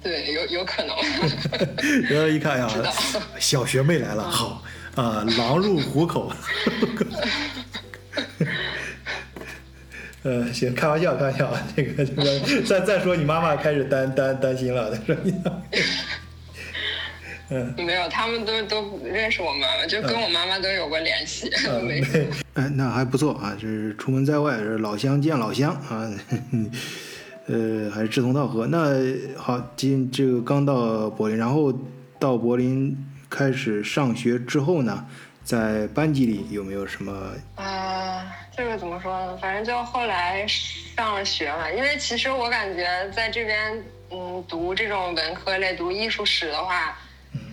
[0.03, 0.97] 对，有有可能。
[2.09, 2.69] 然后一看呀
[3.39, 4.63] 小学妹来了，好
[4.95, 6.33] 啊，狼入虎口。
[10.23, 15.33] 呃，行，开玩笑，开玩笑，这个这个，再再说你妈妈开始担担担心了，说你，
[17.51, 17.75] 嗯。
[17.77, 21.49] 没有，他们都都认识我妈妈，就跟我妈妈都有过联系。
[21.67, 26.11] 啊，没对， 哎，那还不错啊，就是出门在外是老乡见老乡啊，
[27.47, 28.67] 呃，还是志同道合。
[28.67, 28.95] 那
[29.37, 31.73] 好，今这个刚到柏林，然后
[32.19, 32.97] 到柏林
[33.29, 35.05] 开始上学之后呢，
[35.43, 37.13] 在班级里有没有什么？
[37.57, 38.25] 啊，
[38.57, 39.37] 这个怎么说呢？
[39.39, 46.97] 反正就后来上了学嘛，因为其实我感觉在这边，嗯，读这种文科类、读艺术史的话，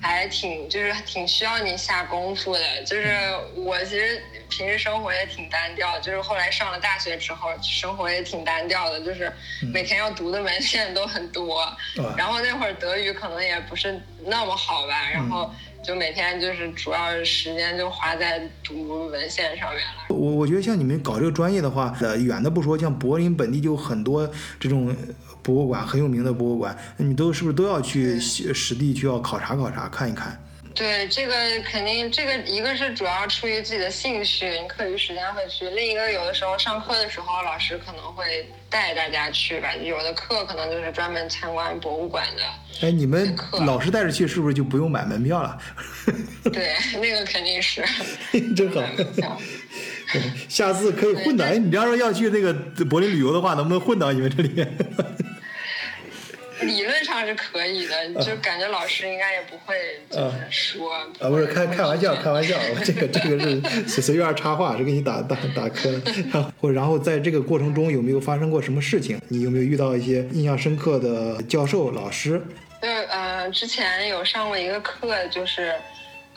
[0.02, 2.84] 还挺就是挺需要你下功夫的。
[2.84, 3.16] 就是
[3.56, 9.32] 我其实平时生活也挺单调，就是后来上了大学之后，生活也挺单调的，就是
[9.74, 11.76] 每天要读的文献都很多。
[12.16, 15.54] 然后那会儿德语可能也不是那么好吧，然后
[15.88, 20.08] 就每天就是主要时间就花在读文献上面了。
[20.10, 24.94] 我我觉得像你们搞这个专业的话，呃，远的不说，像柏林本地就很多这种
[25.42, 30.38] 博物馆，很有名的博物馆，你都是不是都要去实实地去要考察考察，看一看？
[30.78, 31.34] 对，这个
[31.66, 39.74] 肯定，这个一个是主要出于自己的兴趣，你课余时间会去；另一个有的时候上课的时候，老师可能会带大家去吧。
[39.76, 43.36] 有的课可能就是专门参观博物馆的，哎，你们
[43.66, 45.58] 老师带着去，是不是就不用买门票了？
[46.54, 47.84] 对，那个肯定是。
[48.56, 48.82] 真好。
[50.48, 52.54] 下次可以混到，哎，你要是要去那个
[52.86, 54.78] 柏林旅游的话，能不能混到你们这里面？
[56.62, 59.76] 理论上是可以的，就感觉老师应该也不会
[60.10, 60.94] 就是说。
[61.20, 65.90] 啊，不是开开玩笑，开玩笑， 这个这个是随随便插话，是给你打打打磕。
[66.32, 69.20] 然后或然后在这个过程中有没有发生过什么事情？
[69.28, 72.42] 你有没有遇到一些印象深刻的教授老师？
[72.82, 75.74] 就呃，之前有上过一个课，就是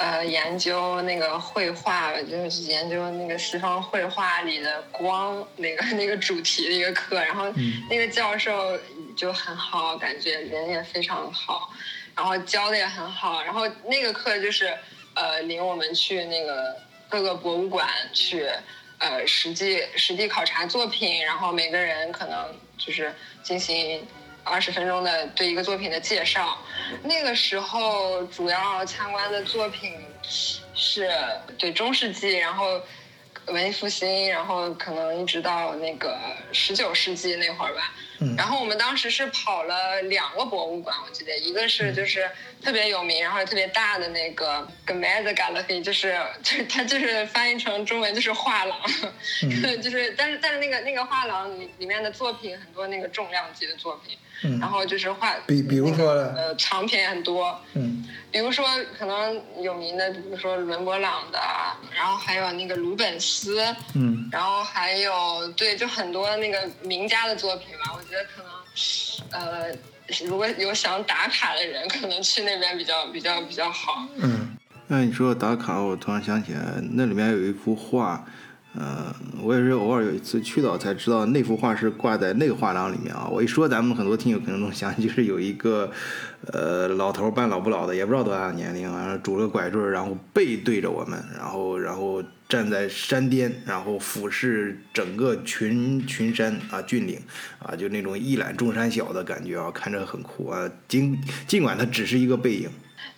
[0.00, 7.44] 呃研究那个绘画，就是研究那个西方绘画里的光那个 那个主题的一个课，然后
[7.90, 8.78] 那个教授
[9.14, 11.70] 就很好，感觉人也非常好，
[12.16, 14.74] 然后教的也很好，然后那个课就是
[15.14, 16.74] 呃领我们去那个
[17.08, 18.48] 各个博物馆去。
[19.02, 23.10] 呃，实际实地考察作品，然后每个人可能就是
[23.42, 24.06] 进行
[24.44, 26.58] 二十分钟的对一个作品的介绍。
[27.02, 29.98] 那个时候主要参观的作品
[30.74, 31.10] 是
[31.58, 32.80] 对中世纪，然后
[33.46, 36.18] 文艺复兴，然后可能一直到那个
[36.52, 37.92] 十九世纪那会儿吧。
[38.20, 38.34] 嗯。
[38.36, 42.30] 然后我们当时是跑了两个博物馆，我记得一个是就是
[42.62, 48.78] 特别有名，然后特别大的那个 Gemälde Galerie，就是 就是它就是翻译成中文就是画廊，
[49.82, 54.58] 就是但是但是那个那个画廊里里面的作品很多那个重量级的作品，嗯。
[54.60, 58.06] 然后就是画比比如说那个呃藏品也很多，嗯。
[58.32, 58.64] 比如说
[58.96, 61.40] 可能有名的，比如说伦勃朗的，
[61.92, 63.60] 然后还有那个鲁本斯，
[63.94, 64.28] 嗯。
[64.30, 67.92] 然后还有对，就很多那个名家的作品吧。
[67.92, 68.50] 我觉得可能，
[69.30, 69.72] 呃，
[70.26, 74.06] 如果有想打卡的人，可能去那边比较比较比较好。
[74.16, 74.48] 嗯。
[74.88, 78.26] 那你说打卡，我突然想起来，那里面有一幅画，
[78.74, 83.28] 嗯，我也是偶尔有一次去到才知道那幅画是挂在那个画廊里面啊。
[83.30, 85.88] 我一说，咱们很多听友可能能想，就是有一个
[86.52, 92.20] 呃老头半老不老的，也不知道多大年龄，然后拄着拐棍，然后背对着我们，然后然后
[92.50, 97.22] 站在山巅，然后俯视整个群群山啊峻岭
[97.60, 100.68] 啊，就那种一览众山小的感觉啊，看着很酷啊。
[100.88, 102.68] 尽尽管它只是一个背影。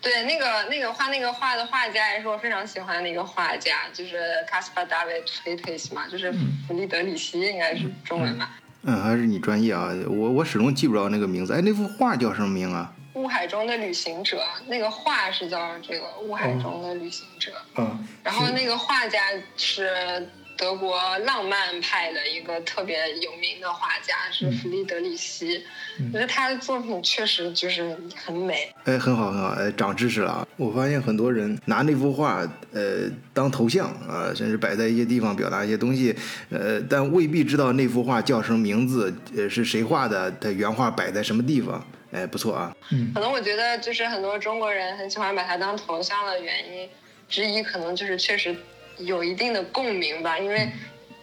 [0.03, 4.17] 对，那个那个画那个画的画家也是我非常喜欢的一个画家，就是
[4.51, 6.31] Caspar David Friedrich 嘛，就是
[6.69, 8.59] 弗里德里希，应该是中文吧。
[8.83, 11.55] 嗯，还是你专业啊，我我始终记不着那个名字。
[11.55, 12.93] 哎，那幅画叫什么名啊？
[13.15, 17.53] 雾海中的旅行者，那个画是叫这个雾海中的旅行者。
[17.77, 18.07] 嗯。
[18.23, 19.19] 然后那个画家
[19.57, 20.29] 是。
[20.55, 25.61] 德国浪漫派的一个特别有名的画家是弗里德里希，
[25.99, 28.73] 我觉得他的作品确实就是很美。
[28.85, 30.47] 哎，很好很好，哎，长知识了啊！
[30.57, 36.15] 我发现很多人拿那幅画呃当头像啊，甚至摆在一些地方表达一些东西，
[36.51, 41.85] 呃，但未必知道那幅画叫什么名字，呃，是谁画的，它原画摆在什么地方。
[42.13, 42.77] 哎，不错啊。
[42.91, 43.13] 嗯。
[43.15, 46.89] 可能我觉得就是很多中国人很喜欢把它当头像的原因
[47.29, 48.57] 之一，可能就是确实。
[48.99, 50.71] 有一定的共鸣吧，因为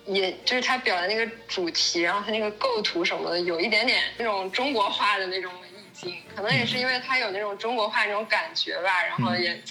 [0.07, 9.61] 也就是他表的那个主题，然后他那个构图什么的，有一点点那种中国画的那种意境，可能也是因为他有那种中国画那种感觉吧，然后也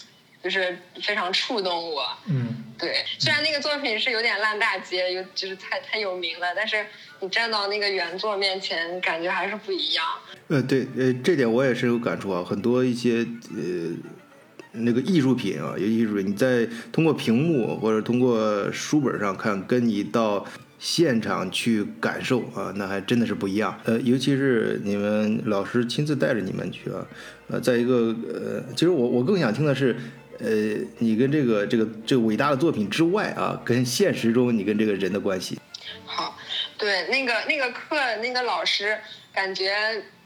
[0.49, 2.07] 就是非常触动我。
[2.27, 6.87] 嗯，对，虽然那个作品是有点烂大街，有就是太太有名了，但是
[7.21, 10.05] 你站到那个原作面前，感觉还是不一样。
[10.49, 13.95] 呃，对，呃，这点我也是有感触啊，很多一些呃。
[14.73, 20.47] 那个艺术品啊，尤其是你在通过屏幕或者通过书本上看，跟你到
[20.79, 23.77] 现场去感受啊，那还真的是不一样。
[23.85, 27.05] 呃，尤其是你们老师亲自带着你们去啊，
[27.49, 29.97] 呃，在一个呃，其实我我更想听的是，
[30.39, 30.49] 呃，
[30.99, 35.59] 你跟这个这个这个伟大的作品之外啊，跟现实中你跟这个人的关系。
[36.05, 36.37] 好，
[36.77, 38.99] 对，那个那个课那个老师。
[39.31, 39.73] 感觉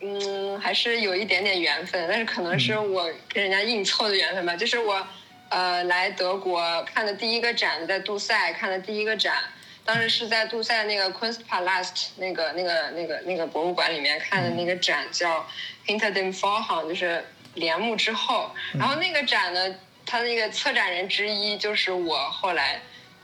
[0.00, 4.56] 嗯还是有一点点缘分，但是可能是我跟人家硬凑的缘分吧。
[4.56, 5.06] 就是我
[5.50, 9.34] 呃来德国看的第一个展，在杜塞看的第一个展，
[9.84, 15.46] 当时是在杜塞那个 Kunstpalast 那个那个那个那个博物馆里面看的那个展，叫
[15.86, 17.22] Hinter dem Vorhang，就是
[17.52, 18.50] 帘幕之后。
[18.72, 19.74] 然后那个展呢，
[20.12, 22.78] 它那个策展人之一就是我后来。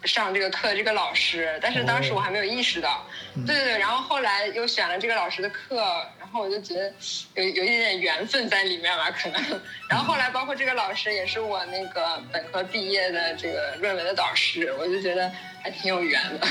[0.05, 3.05] 上这个课这个老师，但是当时我还没有意识到，
[3.44, 6.94] 对对对，然后后来又选了这个老师的课，然后我就觉得
[7.35, 9.42] 有有一点点缘分在里面吧，可能。
[9.90, 15.29] 然后后来包括这个老师也是我那个本科毕业的这个论文的导师，我就觉得
[15.64, 16.46] 还挺有缘的，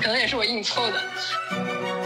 [0.00, 1.97] 可能也是我硬凑的。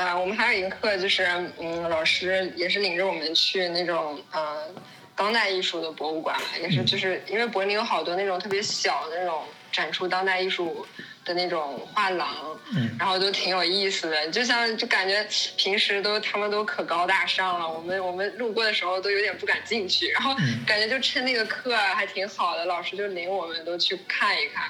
[0.00, 4.66] 呃，我们还有一个课，就是嗯，老师也是领着我们去那种呃
[5.14, 10.86] 当代艺术的博物馆，也是就是因为柏林有好多那种特别小的那种展出当代艺术
[11.22, 12.58] 的那种画廊，
[12.98, 15.22] 然后都挺有意思的，就像就感觉
[15.58, 20.34] 平时都他们都可高大上了，我们我们路过的时候都有点不敢进去，然后
[20.66, 24.64] 感觉就趁那个课还挺好的，老师就领我们都去看一看，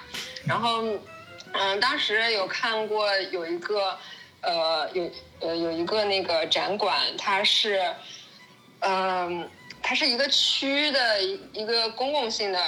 [0.45, 0.83] 然后
[1.53, 3.97] 嗯，当时有看过有一个。
[4.43, 7.83] 呃，有呃有一个那个展馆，它是，
[8.81, 9.49] 嗯，
[9.83, 12.59] 它是一个区的一一个公共性的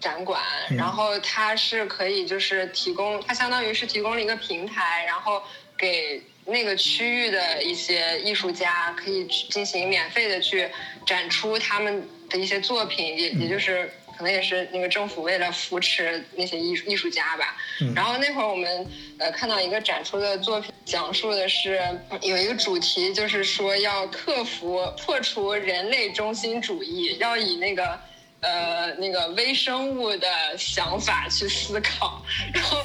[0.00, 0.40] 展馆，
[0.76, 5.42] 然后它是可以就是提供，它相当于是提供了一个平台，然后
[5.76, 10.68] 给那个区域的一些艺术家可以进行免费的去
[11.04, 13.90] 展出他们的一些作品，也也就是。
[14.16, 17.54] 可能也是那个政府为了扶持那些艺术艺术家吧。
[17.94, 21.80] 然后那会儿我们呃看到一个展出的作品，讲述的是
[22.22, 27.98] 有一个主题，就是说要克服破除人类中心主义，要以那个
[28.40, 32.22] 呃那个微生物的想法去思考。
[32.54, 32.78] 然后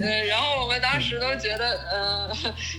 [0.00, 2.30] 呃然后我们当时都觉得呃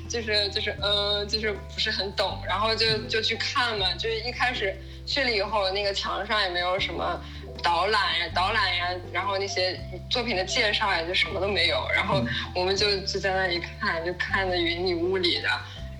[0.07, 4.73] 就是就是呃就是不是很懂，然后就就去看嘛，就是一开始
[5.05, 7.21] 去了以后，那个墙上也没有什么。
[7.61, 11.87] 导览呀，导览呀，然后那些作品的介绍呀，就什么都没有。
[11.93, 12.23] 然后
[12.55, 15.49] 我们就就在那里看，就看的云里雾里的。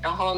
[0.02, 0.36] 然后，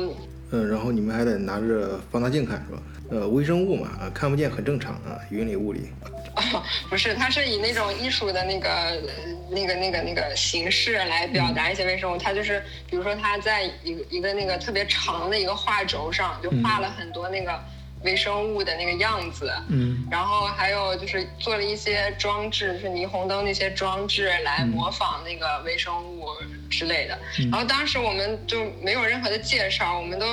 [0.52, 2.82] 嗯，然后你们还得拿着放大镜看，是吧？
[3.12, 5.92] 呃，微生物嘛，啊，看不见很正常啊，云里雾里。
[6.36, 9.02] 哦， 不是，它是以那种艺术的那个、
[9.50, 12.18] 那个、那个、那个形式来表达一些微生物。
[12.18, 17.60] 它就是，比如说，它在一个一个那个特别长的一个画轴上，就画了很多那个。
[18.04, 26.28] 微生物的那个样子，嗯，然后还有就是做了一些装置，就是霓虹灯那些装置来模仿那个微生物
[26.70, 27.20] 之类的。
[27.52, 30.26] 然后当时我们就没有任何的介绍，我们都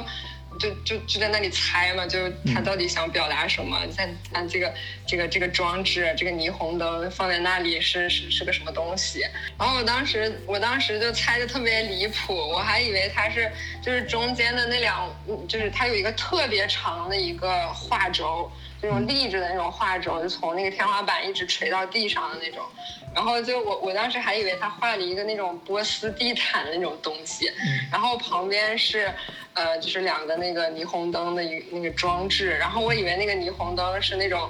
[0.58, 2.18] 就就就在那里猜嘛，就
[2.52, 3.86] 他到底想表达什么？
[3.88, 4.74] 在他这个
[5.06, 9.20] 这个这个装置，这个霓虹灯放在那里是是是个什么东西？
[9.58, 13.50] 然后我当时我当时就猜的特别离谱，我还以为他是
[13.82, 15.08] 就是中间的那两，
[15.48, 18.50] 就是他有一个特别长的一个画轴。
[18.80, 22.64] 那种立着的那种画轴，就从那个天花板一直垂到地上的那种，
[23.12, 27.50] 然后就我我当时还以为他画了一个那种波斯地毯的那种东西，
[27.90, 29.12] 然后旁边是，
[29.54, 34.48] 呃，就是两个那个霓虹灯的一那个装置，然后我以为那个霓虹灯是那种，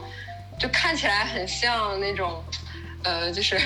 [0.59, 2.45] 就看起来很像那种，
[3.05, 3.57] 呃，就是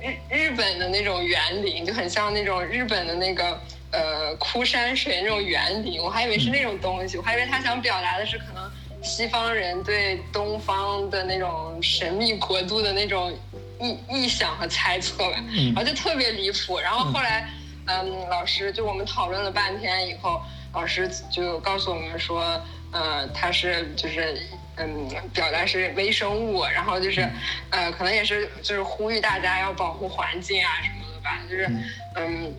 [0.00, 8.69] 日日本的那种园林，就很像那种日本的那个呃枯山水那种园林，我还以为是那种东西，我还以为他想表达的是可能。
[9.02, 13.32] 西方人对东方的那种神秘国度的那种
[13.78, 15.36] 臆臆想和猜测吧，
[15.74, 16.78] 然后就特别离谱。
[16.78, 17.48] 然后后来，
[17.86, 20.42] 嗯，老师就我们讨论了半天以后，
[20.74, 22.60] 老师就告诉我们说，
[22.92, 24.38] 呃，他是就是
[24.76, 27.26] 嗯，表达是微生物，然后就是
[27.70, 31.70] 呃，可能也是就是呼吁大家要保护环境啊什么的吧，就是
[32.16, 32.54] 嗯，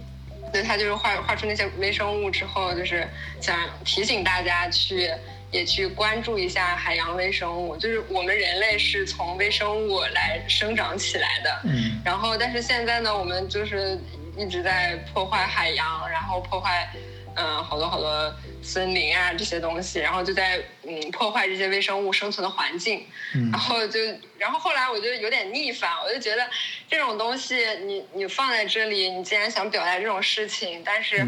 [0.52, 3.08] 对他就是画画出那些微生物之后，就是
[3.40, 5.12] 想提醒大家去。
[5.52, 11.62] 也去关注一下海洋微生物，就是我们人类是从微生物来生长起来的。
[11.66, 12.02] 嗯。
[12.06, 14.00] 然后，但是现在呢，我们就是
[14.38, 16.90] 一直在破坏海洋，然后破坏，
[17.36, 18.34] 嗯，好多好多
[18.64, 23.06] 森林啊这些东西，然后就在嗯破坏这些微生物生存的环境。
[23.36, 23.52] 嗯。
[23.52, 24.00] 然后就，
[24.38, 26.50] 然后后来我就有点逆反，我就觉得
[26.90, 31.28] 这种东西，你你放在这里，你既然想表达这种事情，但是。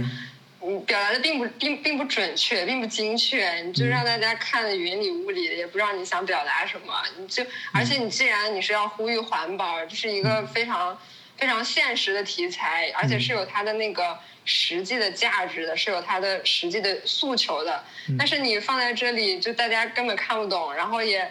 [0.66, 6.93] 你表达的并不并并不准确，并不精确，你就让大家看的云里雾里的，也不知道你想表达什么。
[7.18, 10.97] 你就而且你既然你是要呼吁环保，这是一个非常
[11.36, 17.84] 非常现实的题材，而且是有它的那个实际的价值的，是有它的实际的诉求的。
[18.18, 21.30] 但是你放在这里，就大家根本看不懂，然后也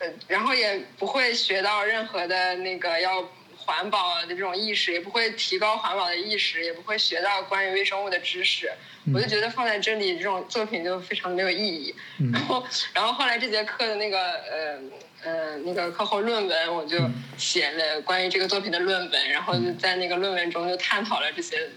[0.00, 3.28] 呃，然后也不会学到任何的那个要。
[3.68, 8.72] 环保的这种意识也不会提高环保的意识，也不会学到关于微生物的知识。
[9.12, 11.94] 我就觉得放在这里这种作品就非常没有意义。
[12.32, 12.64] 然后，
[12.94, 14.80] 然后后来这节课的那个呃
[15.22, 16.98] 呃那个课后论文，我就
[17.36, 21.68] 写了关于这个作品的论文，然后就在那个论文中就探讨了这些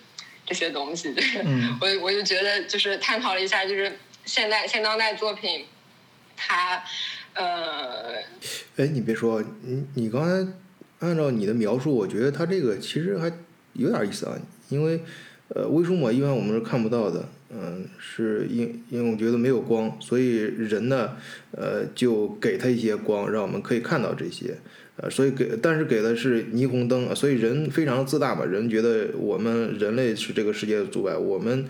[0.46, 1.12] 这些东西。
[1.14, 1.44] 就是
[1.82, 5.66] 我我就觉得就是探讨了一下，就是现代现当代作品，
[6.38, 6.82] 它
[7.34, 8.16] 呃，
[8.78, 10.54] 哎，你别说，你你刚才。
[11.02, 13.32] 按照你的描述，我觉得它这个其实还
[13.74, 14.40] 有点意思啊，
[14.70, 15.02] 因为，
[15.50, 21.18] 呃，微生物一般我们是看不到的，嗯，是因因为我觉得没有光，所以人呢，
[21.52, 24.56] 呃，就给它一些光，让我们可以看到这些。
[24.98, 28.44] 呃，所以给，但是给的是霓虹灯，所以人非常自大吧？
[28.46, 31.66] 人觉得我们人类是这个世界的阻碍，我们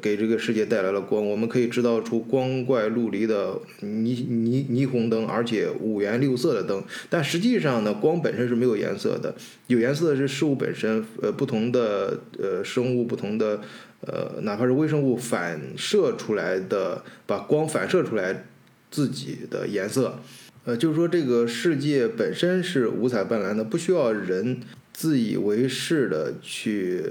[0.00, 3.52] 给这个世界带来了光，我们可以制造出光怪陆离的
[3.82, 6.82] 霓霓霓虹灯，而且五颜六色的灯。
[7.10, 9.34] 但实际上呢，光本身是没有颜色的，
[9.66, 11.04] 有颜色的是事物本身。
[11.20, 13.60] 呃，不同的呃生物，不同的
[14.00, 18.46] 呃，哪怕是微生物反射出来的，把光反射出来
[18.90, 20.18] 自己的颜色。
[20.64, 24.60] 呃，就是说，这个世界本身是五彩斑斓的，不需要人
[24.92, 27.02] 自以为是的去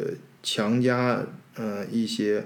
[0.41, 1.25] 强加
[1.57, 2.45] 嗯一些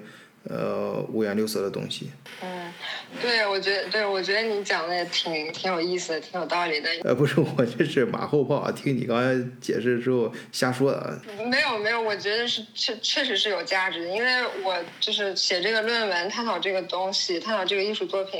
[0.50, 2.10] 呃五颜六色的东西。
[2.42, 2.74] 嗯，
[3.22, 6.90] 对，我觉得，对我觉得你讲的也挺挺有意思的，挺有道理的。
[7.04, 11.22] 呃，不是，我这是马后炮，听你刚才解释之后瞎说的。
[11.52, 18.40] 没有没有，我觉得是确确实是有价值的，因为我就是写这个论文，探讨这个东西，探讨这个艺术作品。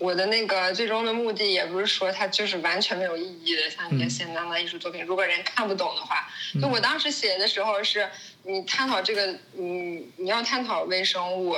[0.00, 6.26] 我的那个最终的目的也不是说它就是完全没有意义的，像一些现当代艺术作品，如果人看不懂的话，
[6.58, 8.08] 就我当时写的时候是，
[8.44, 9.26] 你探讨这个，
[9.58, 11.54] 嗯，你要探讨微生物，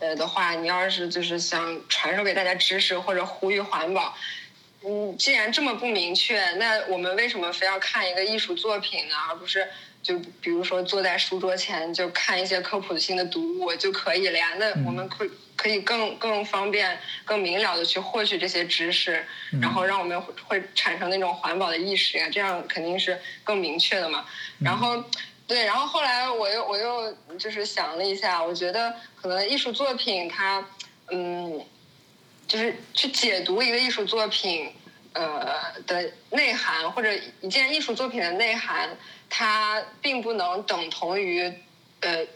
[0.00, 4.18] 呃的话，你要是就是想传授给大家知识或者呼吁环保，
[4.84, 9.14] 嗯，既然这么不明确，那我们为什么非要看一个艺术作品呢？
[9.28, 9.68] 而不是
[10.02, 14.54] 就比如说坐在书桌前就看一些科普性的读物就可以了呀？
[14.58, 15.24] 那我们可。
[15.56, 19.24] 可以更更方便、更明了的去获取这些知识，
[19.60, 24.24] 然后让我们会产生那种环保的意识呀，这样肯定是更明确的嘛。
[24.60, 25.02] 然后，
[25.46, 30.66] 对，然后后来我又我又就是想了一下，我觉得可能艺术作品它，
[31.10, 31.64] 嗯，
[32.48, 34.72] 就是去解读一个艺术作品
[35.12, 38.90] 呃的内涵，或者一件艺术作品的内涵，
[39.30, 41.52] 它并不能等同于
[42.00, 42.26] 呃，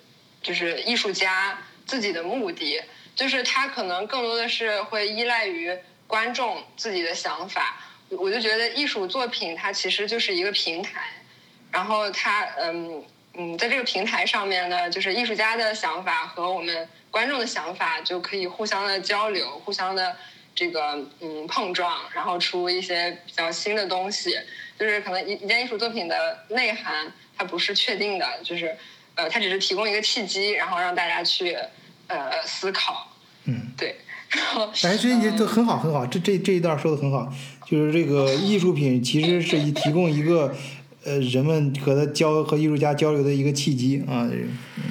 [0.40, 2.80] 就是艺术家自己的目的。
[3.18, 7.76] 就是他可能更多的是会依赖于观众自己的想法，
[8.10, 11.00] 我就觉得艺术作品它其实就是一个平台，
[11.72, 13.04] 然后它嗯
[13.34, 20.16] 嗯，在这个平台上面呢，就是艺术家的想法和我们观众的想法就可以互相的交流，互相的
[20.54, 24.38] 这个嗯碰撞，然后出一些比较新的东西。
[24.78, 28.78] 就是可能一一件艺术作品的内涵它不是确定的，就是
[29.16, 31.58] 呃，它只是提供一个契机，然后让大家去
[32.08, 33.06] 呃思考。
[33.44, 33.96] 嗯，对。
[34.30, 36.04] 然后哎，这也都很好，很好。
[36.04, 37.32] 这这这一段说的很好，
[37.64, 40.54] 就是这个艺术品其实是以提供一个
[41.04, 44.28] 呃人们和他交和艺术家交流的一个契机啊。
[44.30, 44.50] 嗯，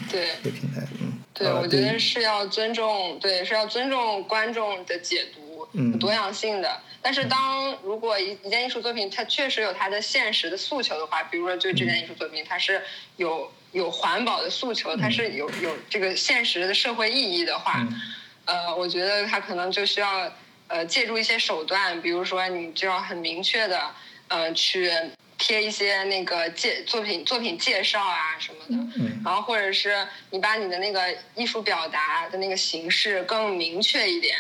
[0.09, 6.82] 对，这个平台，嗯，对，啊我觉得是要尊重，对，是要尊重观众的解读，嗯多样性的。
[6.99, 12.82] 但是当如果一一件艺术作品它确实有它的现实的诉求的话，比如说就这件艺术作品它是
[13.18, 18.01] 有有环保的诉求，它是有有这个现实的社会意义的话，嗯。
[18.45, 20.32] 呃，我觉得它可能就需要
[20.68, 23.82] 呃借助一些手段，比如说你就要很明确的
[24.30, 24.89] 呃去
[25.38, 29.22] 贴一些那个介作品作品介绍啊什么的，嗯。
[29.26, 34.38] 然后或者是你把你的那个艺术表达的那个形式更明确一点，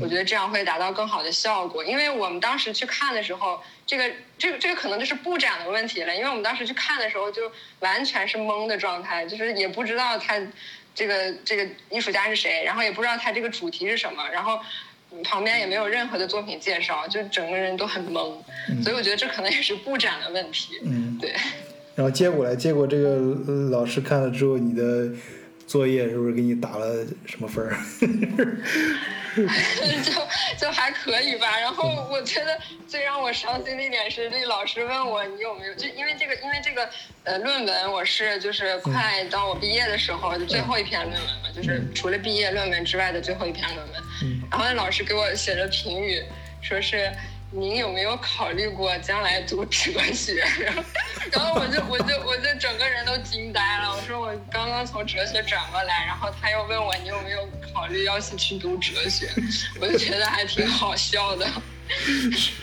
[0.00, 1.84] 我觉得这样会达到更好的效果。
[1.84, 10.40] 因为我们当时去看的时候，这个这个这个可能就是布展的问题了，因为我们当时去看的时候就完全是懵的状态，就是也不知道他
[10.94, 14.60] 这个这个艺术家是谁，然后也不知道他这个主题是什么，然后。
[15.22, 18.34] 旁边也没有任何的作品介绍，就整个人都很懵，
[18.82, 20.80] 所以我觉得这可能也是布展的问题。
[20.82, 21.32] 嗯，对，
[21.94, 23.10] 然后结果来，结果这个
[23.46, 25.08] 呃老师看了之后，你的
[25.68, 27.76] 作业是不是给你打了什么分儿？
[30.04, 30.12] 就
[30.56, 31.58] 就还可以吧。
[31.58, 36.88] 然后我觉得最让我伤心的一点是，那老师问我你有没有，就因为这个，因为这个
[37.24, 44.02] 呃论文我是就是快到我毕业的时候，就最后一篇论文嘛，就是除了毕业论文之外的最后一篇论文。
[44.50, 46.22] 然后那老师给我写的评语，
[46.62, 47.12] 说是。
[47.56, 50.42] 您有没有考虑过将来读哲学？
[51.30, 53.94] 然后我就我就我就整个人都惊呆了。
[53.94, 59.28] 我说我刚刚从哲学转过来，然后他又问我你有没有考虑要去去读哲学？
[59.80, 61.46] 我就觉得还挺好笑的。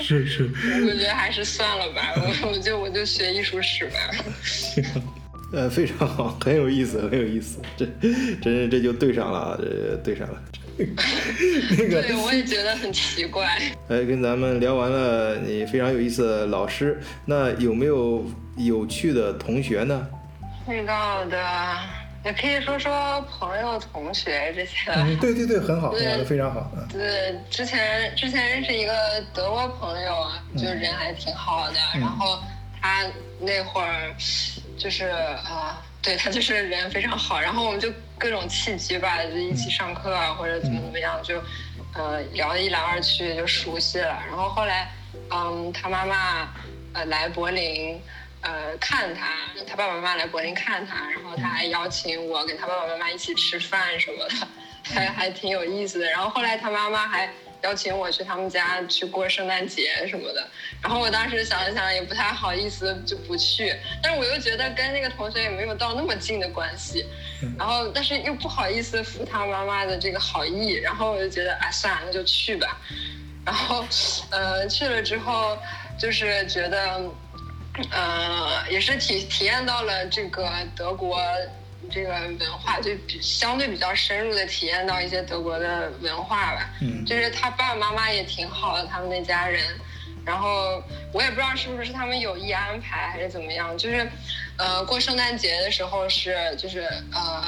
[0.04, 0.52] 是是，
[0.86, 4.00] 我觉得还是算了吧，我我就我就学艺术史吧。
[5.54, 7.86] 呃，非常好，很有意思，很有意思，这
[8.42, 10.42] 这这就对上了啊，这对上了。
[11.78, 13.48] 那个，对，我也觉得很奇怪。
[13.88, 18.26] 呃， 跟咱们聊完了你非常有意思的老师，那有没有
[18.58, 20.08] 有趣的同学呢？
[20.68, 21.38] 遇到的
[22.24, 24.92] 也可以说说朋友、同学这些。
[24.94, 26.72] 嗯，对对对，很好，对很好，非常好。
[26.78, 28.94] 嗯对，之前之前认识一个
[29.34, 31.78] 德国朋友啊，就人还挺好的。
[31.96, 32.40] 嗯然后
[32.80, 33.06] 他
[33.40, 34.14] 那会儿
[34.78, 37.40] 就是啊、对他就是人非常好。
[37.40, 41.42] 然后我们就各种契机吧，就一起上课啊，或者怎么怎么样，就
[41.94, 44.22] 呃聊得一来二去就熟悉了。
[44.28, 44.92] 然后后来，
[45.30, 46.50] 嗯，他妈妈
[46.94, 48.02] 呃来柏林。
[48.44, 49.36] 呃，看他，
[49.68, 54.48] 他爸爸妈妈来柏林看他，然后他还邀请我跟他爸爸妈妈一起吃饭什么的，
[54.96, 56.10] 还还挺有意思的。
[56.10, 57.30] 然后后来他妈妈还
[57.64, 60.48] 邀请我去他们家去过圣诞节什么的，
[60.82, 67.06] 然后我当时想了想，也不太好意思就不去，但是我又觉得跟那个同学也没有到那么近的关系，
[67.58, 72.80] 然后但是又不好意思负他妈妈的这个好意，然后我就觉得哎算了，那就去吧。
[73.46, 73.86] 然后
[74.30, 75.58] 呃去了之后，
[76.00, 77.02] 就是觉得。
[77.90, 80.46] 呃，也是体体验到了这个
[80.76, 81.18] 德国
[81.92, 86.70] 这个文化，就比相对比较深入的体验到一些德国的文化吧。
[86.82, 89.64] 嗯就是他爸爸妈妈也挺好的，他们那家人。
[90.24, 90.82] 然后
[91.12, 94.10] 我也不知道是不是他们有意安排还是怎么样，就是
[94.58, 97.44] 呃过圣诞节的时候是就是呃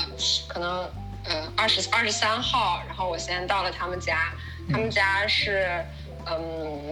[0.47, 0.79] 可能
[1.25, 4.33] 呃二十二十三号，然后我先到了他们家，
[4.71, 5.67] 他们家是。
[5.77, 5.85] 嗯，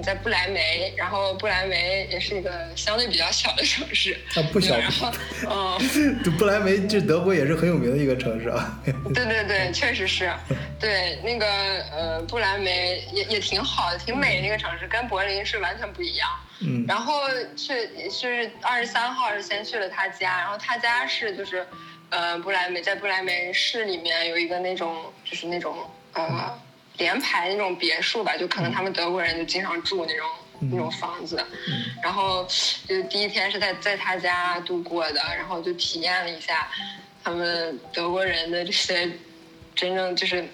[0.04, 5.12] 在不来梅，然后不来梅也是一个相对比较小的城市啊不小然后，
[5.50, 8.80] 嗯，这不来梅，就德国也是很有名的一个城市啊。
[9.14, 10.32] 对对对， 确实是，
[10.80, 11.46] 对那个
[11.92, 16.30] 呃不来梅也也挺好的，挺美的那个城市，跟柏林是完全不一样。
[16.64, 17.22] 嗯然后
[17.56, 21.66] 去是二十三号是先去了他家，然后他家是就是，
[22.10, 25.76] 呃不来梅在不来梅市里面有一个那种就是那种
[26.14, 26.56] 呃
[27.02, 30.26] 连排那种别墅吧，就可能他们德国人就经常住那种、
[30.72, 31.44] 那种房子，
[32.04, 32.48] 然后
[32.88, 36.70] 就第一天是在在他家度过的，然后就体验了一下
[37.24, 39.12] 他们德国人的这些
[39.76, 40.48] 真正就是。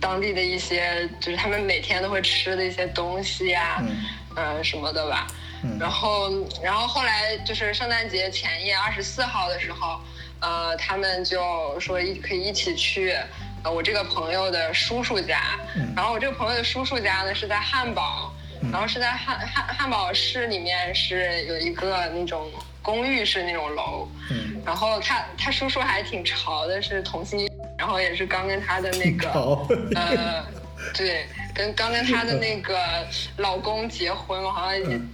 [0.00, 4.04] 当地的一些，就是他们每天都会吃的一些东西呀、嗯
[4.36, 5.26] 呃什么的吧。
[5.62, 6.30] 嗯然后，
[6.62, 10.00] 然后后来就是圣诞节前夜，二十四号的时候，
[10.40, 13.26] 呃，他们就说一可以一起去，呃，
[13.64, 15.58] 我这个朋友的叔叔家。
[15.76, 18.32] 嗯然后我这个朋友的叔叔家呢是在汉堡，
[18.72, 22.50] 然后是在汉汉汉堡市里面是有一个那种
[22.80, 24.08] 公寓式那种楼。
[24.30, 29.30] 嗯，然后他他叔叔还挺潮的，是同性，然后也是刚跟他的那个，
[29.94, 30.44] 呃，
[30.94, 32.78] 对，跟刚跟他的那个
[33.36, 35.10] 老公结婚嘛，好像也嗯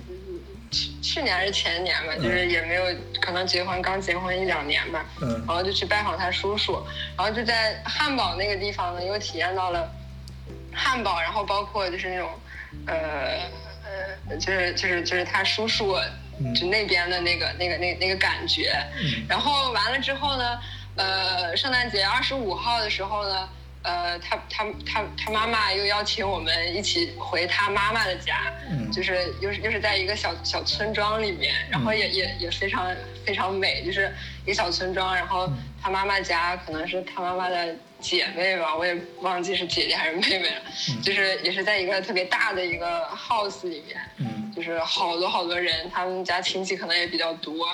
[0.70, 2.84] 去去年还是前年吧，就是也没有
[3.20, 5.28] 可能结婚，刚结婚一两年吧，嗯。
[5.46, 6.84] 然后就去拜访他叔叔，
[7.16, 9.90] 然后就在汉堡那个地方呢，又体验到了
[10.72, 12.28] 汉堡，然后包括就是那种
[12.86, 13.48] 呃
[14.28, 15.96] 呃，就是就是就是他叔叔
[16.54, 18.76] 就那边的那个那个那那个感觉，
[19.28, 20.58] 然后完了之后呢，
[20.96, 23.48] 呃，圣诞节二十五号的时候呢。
[23.86, 32.92] 呃，他他他他妈妈又邀请我们一起回他妈妈的家，嗯就是又是又是在一个小小村庄里面，然后也也也非常
[33.24, 34.12] 非常美，就是
[34.44, 35.48] 一个小村庄，然后
[35.80, 37.76] 他妈妈家可能是他妈妈的
[38.08, 40.62] 姐妹吧，我也忘记是姐姐还是妹妹了，
[41.02, 44.52] 就是也是在一个特别大的一个 house 里面，嗯。
[44.56, 47.68] 就是好多好多人，他们家亲戚可能也比较多，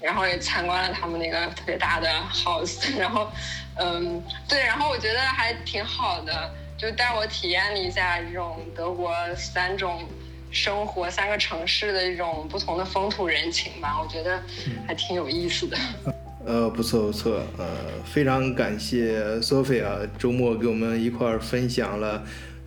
[0.00, 3.30] 然后也参观了他们那个特别大的 house，然后，
[3.78, 10.08] 嗯，对，然后我觉得还挺好的，就带我体验了一下这种德国三种
[10.50, 14.42] 生活、三个城市的一种不同的风土人情吧，我觉得
[14.88, 15.76] 还挺有意思的。
[16.46, 17.66] 呃，不错不错，呃，
[18.04, 22.22] 非常感谢 Sophie 啊，周末给我们一块儿分享了，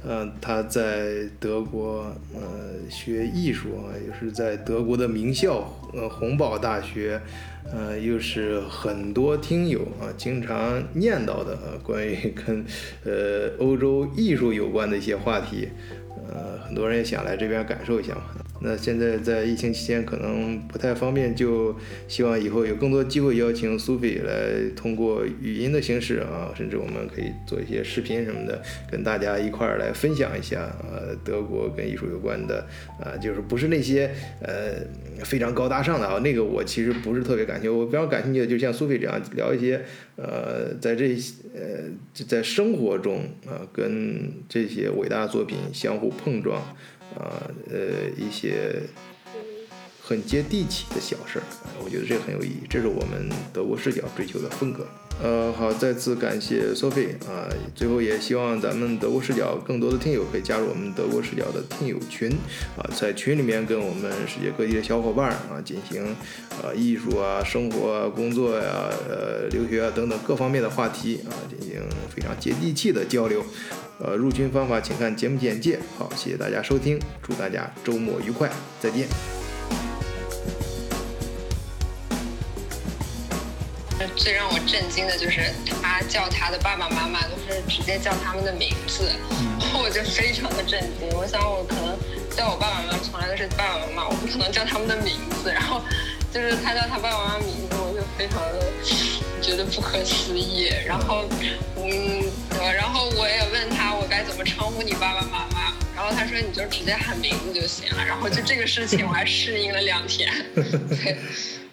[0.05, 2.41] 呃，她在德国呃
[2.89, 7.21] 学艺术啊，又是在德国的名校呃洪堡大学，
[7.71, 12.65] 呃，又是很多听友啊经常念叨的啊关于跟
[13.05, 15.69] 呃欧洲艺术有关的一些话题，
[16.27, 18.23] 呃，很多人也想来这边感受一下嘛。
[18.61, 21.75] 那现在在疫情期间可能不太方便，就
[22.07, 32.67] 希望以后有更多机会邀请苏菲来通过语音的形式啊，甚至我们可以做一些视频什么的，跟大家一块儿来分享一下呃德国跟艺术有关的
[32.99, 34.75] 啊、就是不是那些呃
[35.23, 39.81] 非常高大上的啊，那个我其实不是特别感兴趣，我非常感兴趣的就像苏菲这样聊一些
[40.17, 41.15] 呃在这
[41.55, 41.89] 呃
[42.27, 46.61] 在生活中啊、跟这些伟大作品相互碰撞。
[47.17, 48.81] 啊，呃，一些
[50.01, 51.45] 很接地气的小事儿，
[51.83, 54.87] 我觉得这个很有意义，这是我们德国视角追求的风格。
[55.21, 62.31] 呃，好，再次感谢 Sophie 啊，最后也希望咱们德国视角更多的听友可以加入我们德国视角的听友群
[62.77, 66.15] 啊，在群里面跟我们世界各地的小伙伴啊进行
[66.61, 71.81] 啊艺术啊、生活啊、工作呀、呃留学啊等等各方面的话题啊进行
[72.15, 73.43] 非常接地气的交流。
[74.01, 75.77] 呃，入群方法请看节目简介。
[75.97, 78.49] 好，谢谢大家收听，祝大家周末愉快，
[78.79, 79.38] 再见。
[84.19, 89.09] 最让我震惊的就是他叫他的爸爸妈妈都是直接叫他们的名字，
[89.59, 91.07] 然 后我就非常的震惊。
[91.15, 91.97] 我想我可能
[92.35, 95.49] 叫我爸爸妈妈从来都是爸爸妈妈，我不可能叫他们的名字。
[95.51, 95.81] 然后
[96.33, 100.69] 就是他叫他爸爸妈妈名字，我就非常的觉得不可思议。
[100.85, 101.23] 然后
[101.77, 102.21] 嗯，
[102.59, 105.58] 呃然后我也问他我该怎么称呼你爸爸妈妈，
[105.99, 108.05] 然后他说你就直接喊名字就行了。
[108.05, 111.17] 然后就这个事情我还适应了两天， 对。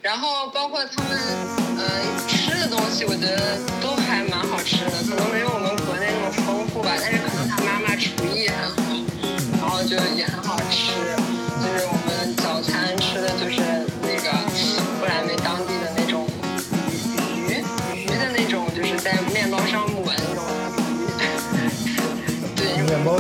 [0.03, 1.17] 然后包括他们，
[1.79, 8.99] 呃，吃的东西，我觉得都还蛮好吃的，可能没有我们国内那么丰富吧，但是可能他妈妈厨艺很好，
[9.61, 10.43] 然后就也很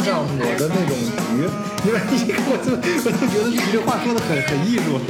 [0.06, 0.24] 像我
[0.56, 0.94] 的那种
[1.34, 1.42] 鱼，
[1.84, 5.02] 因为你我就我就觉得你这话说的很很艺术？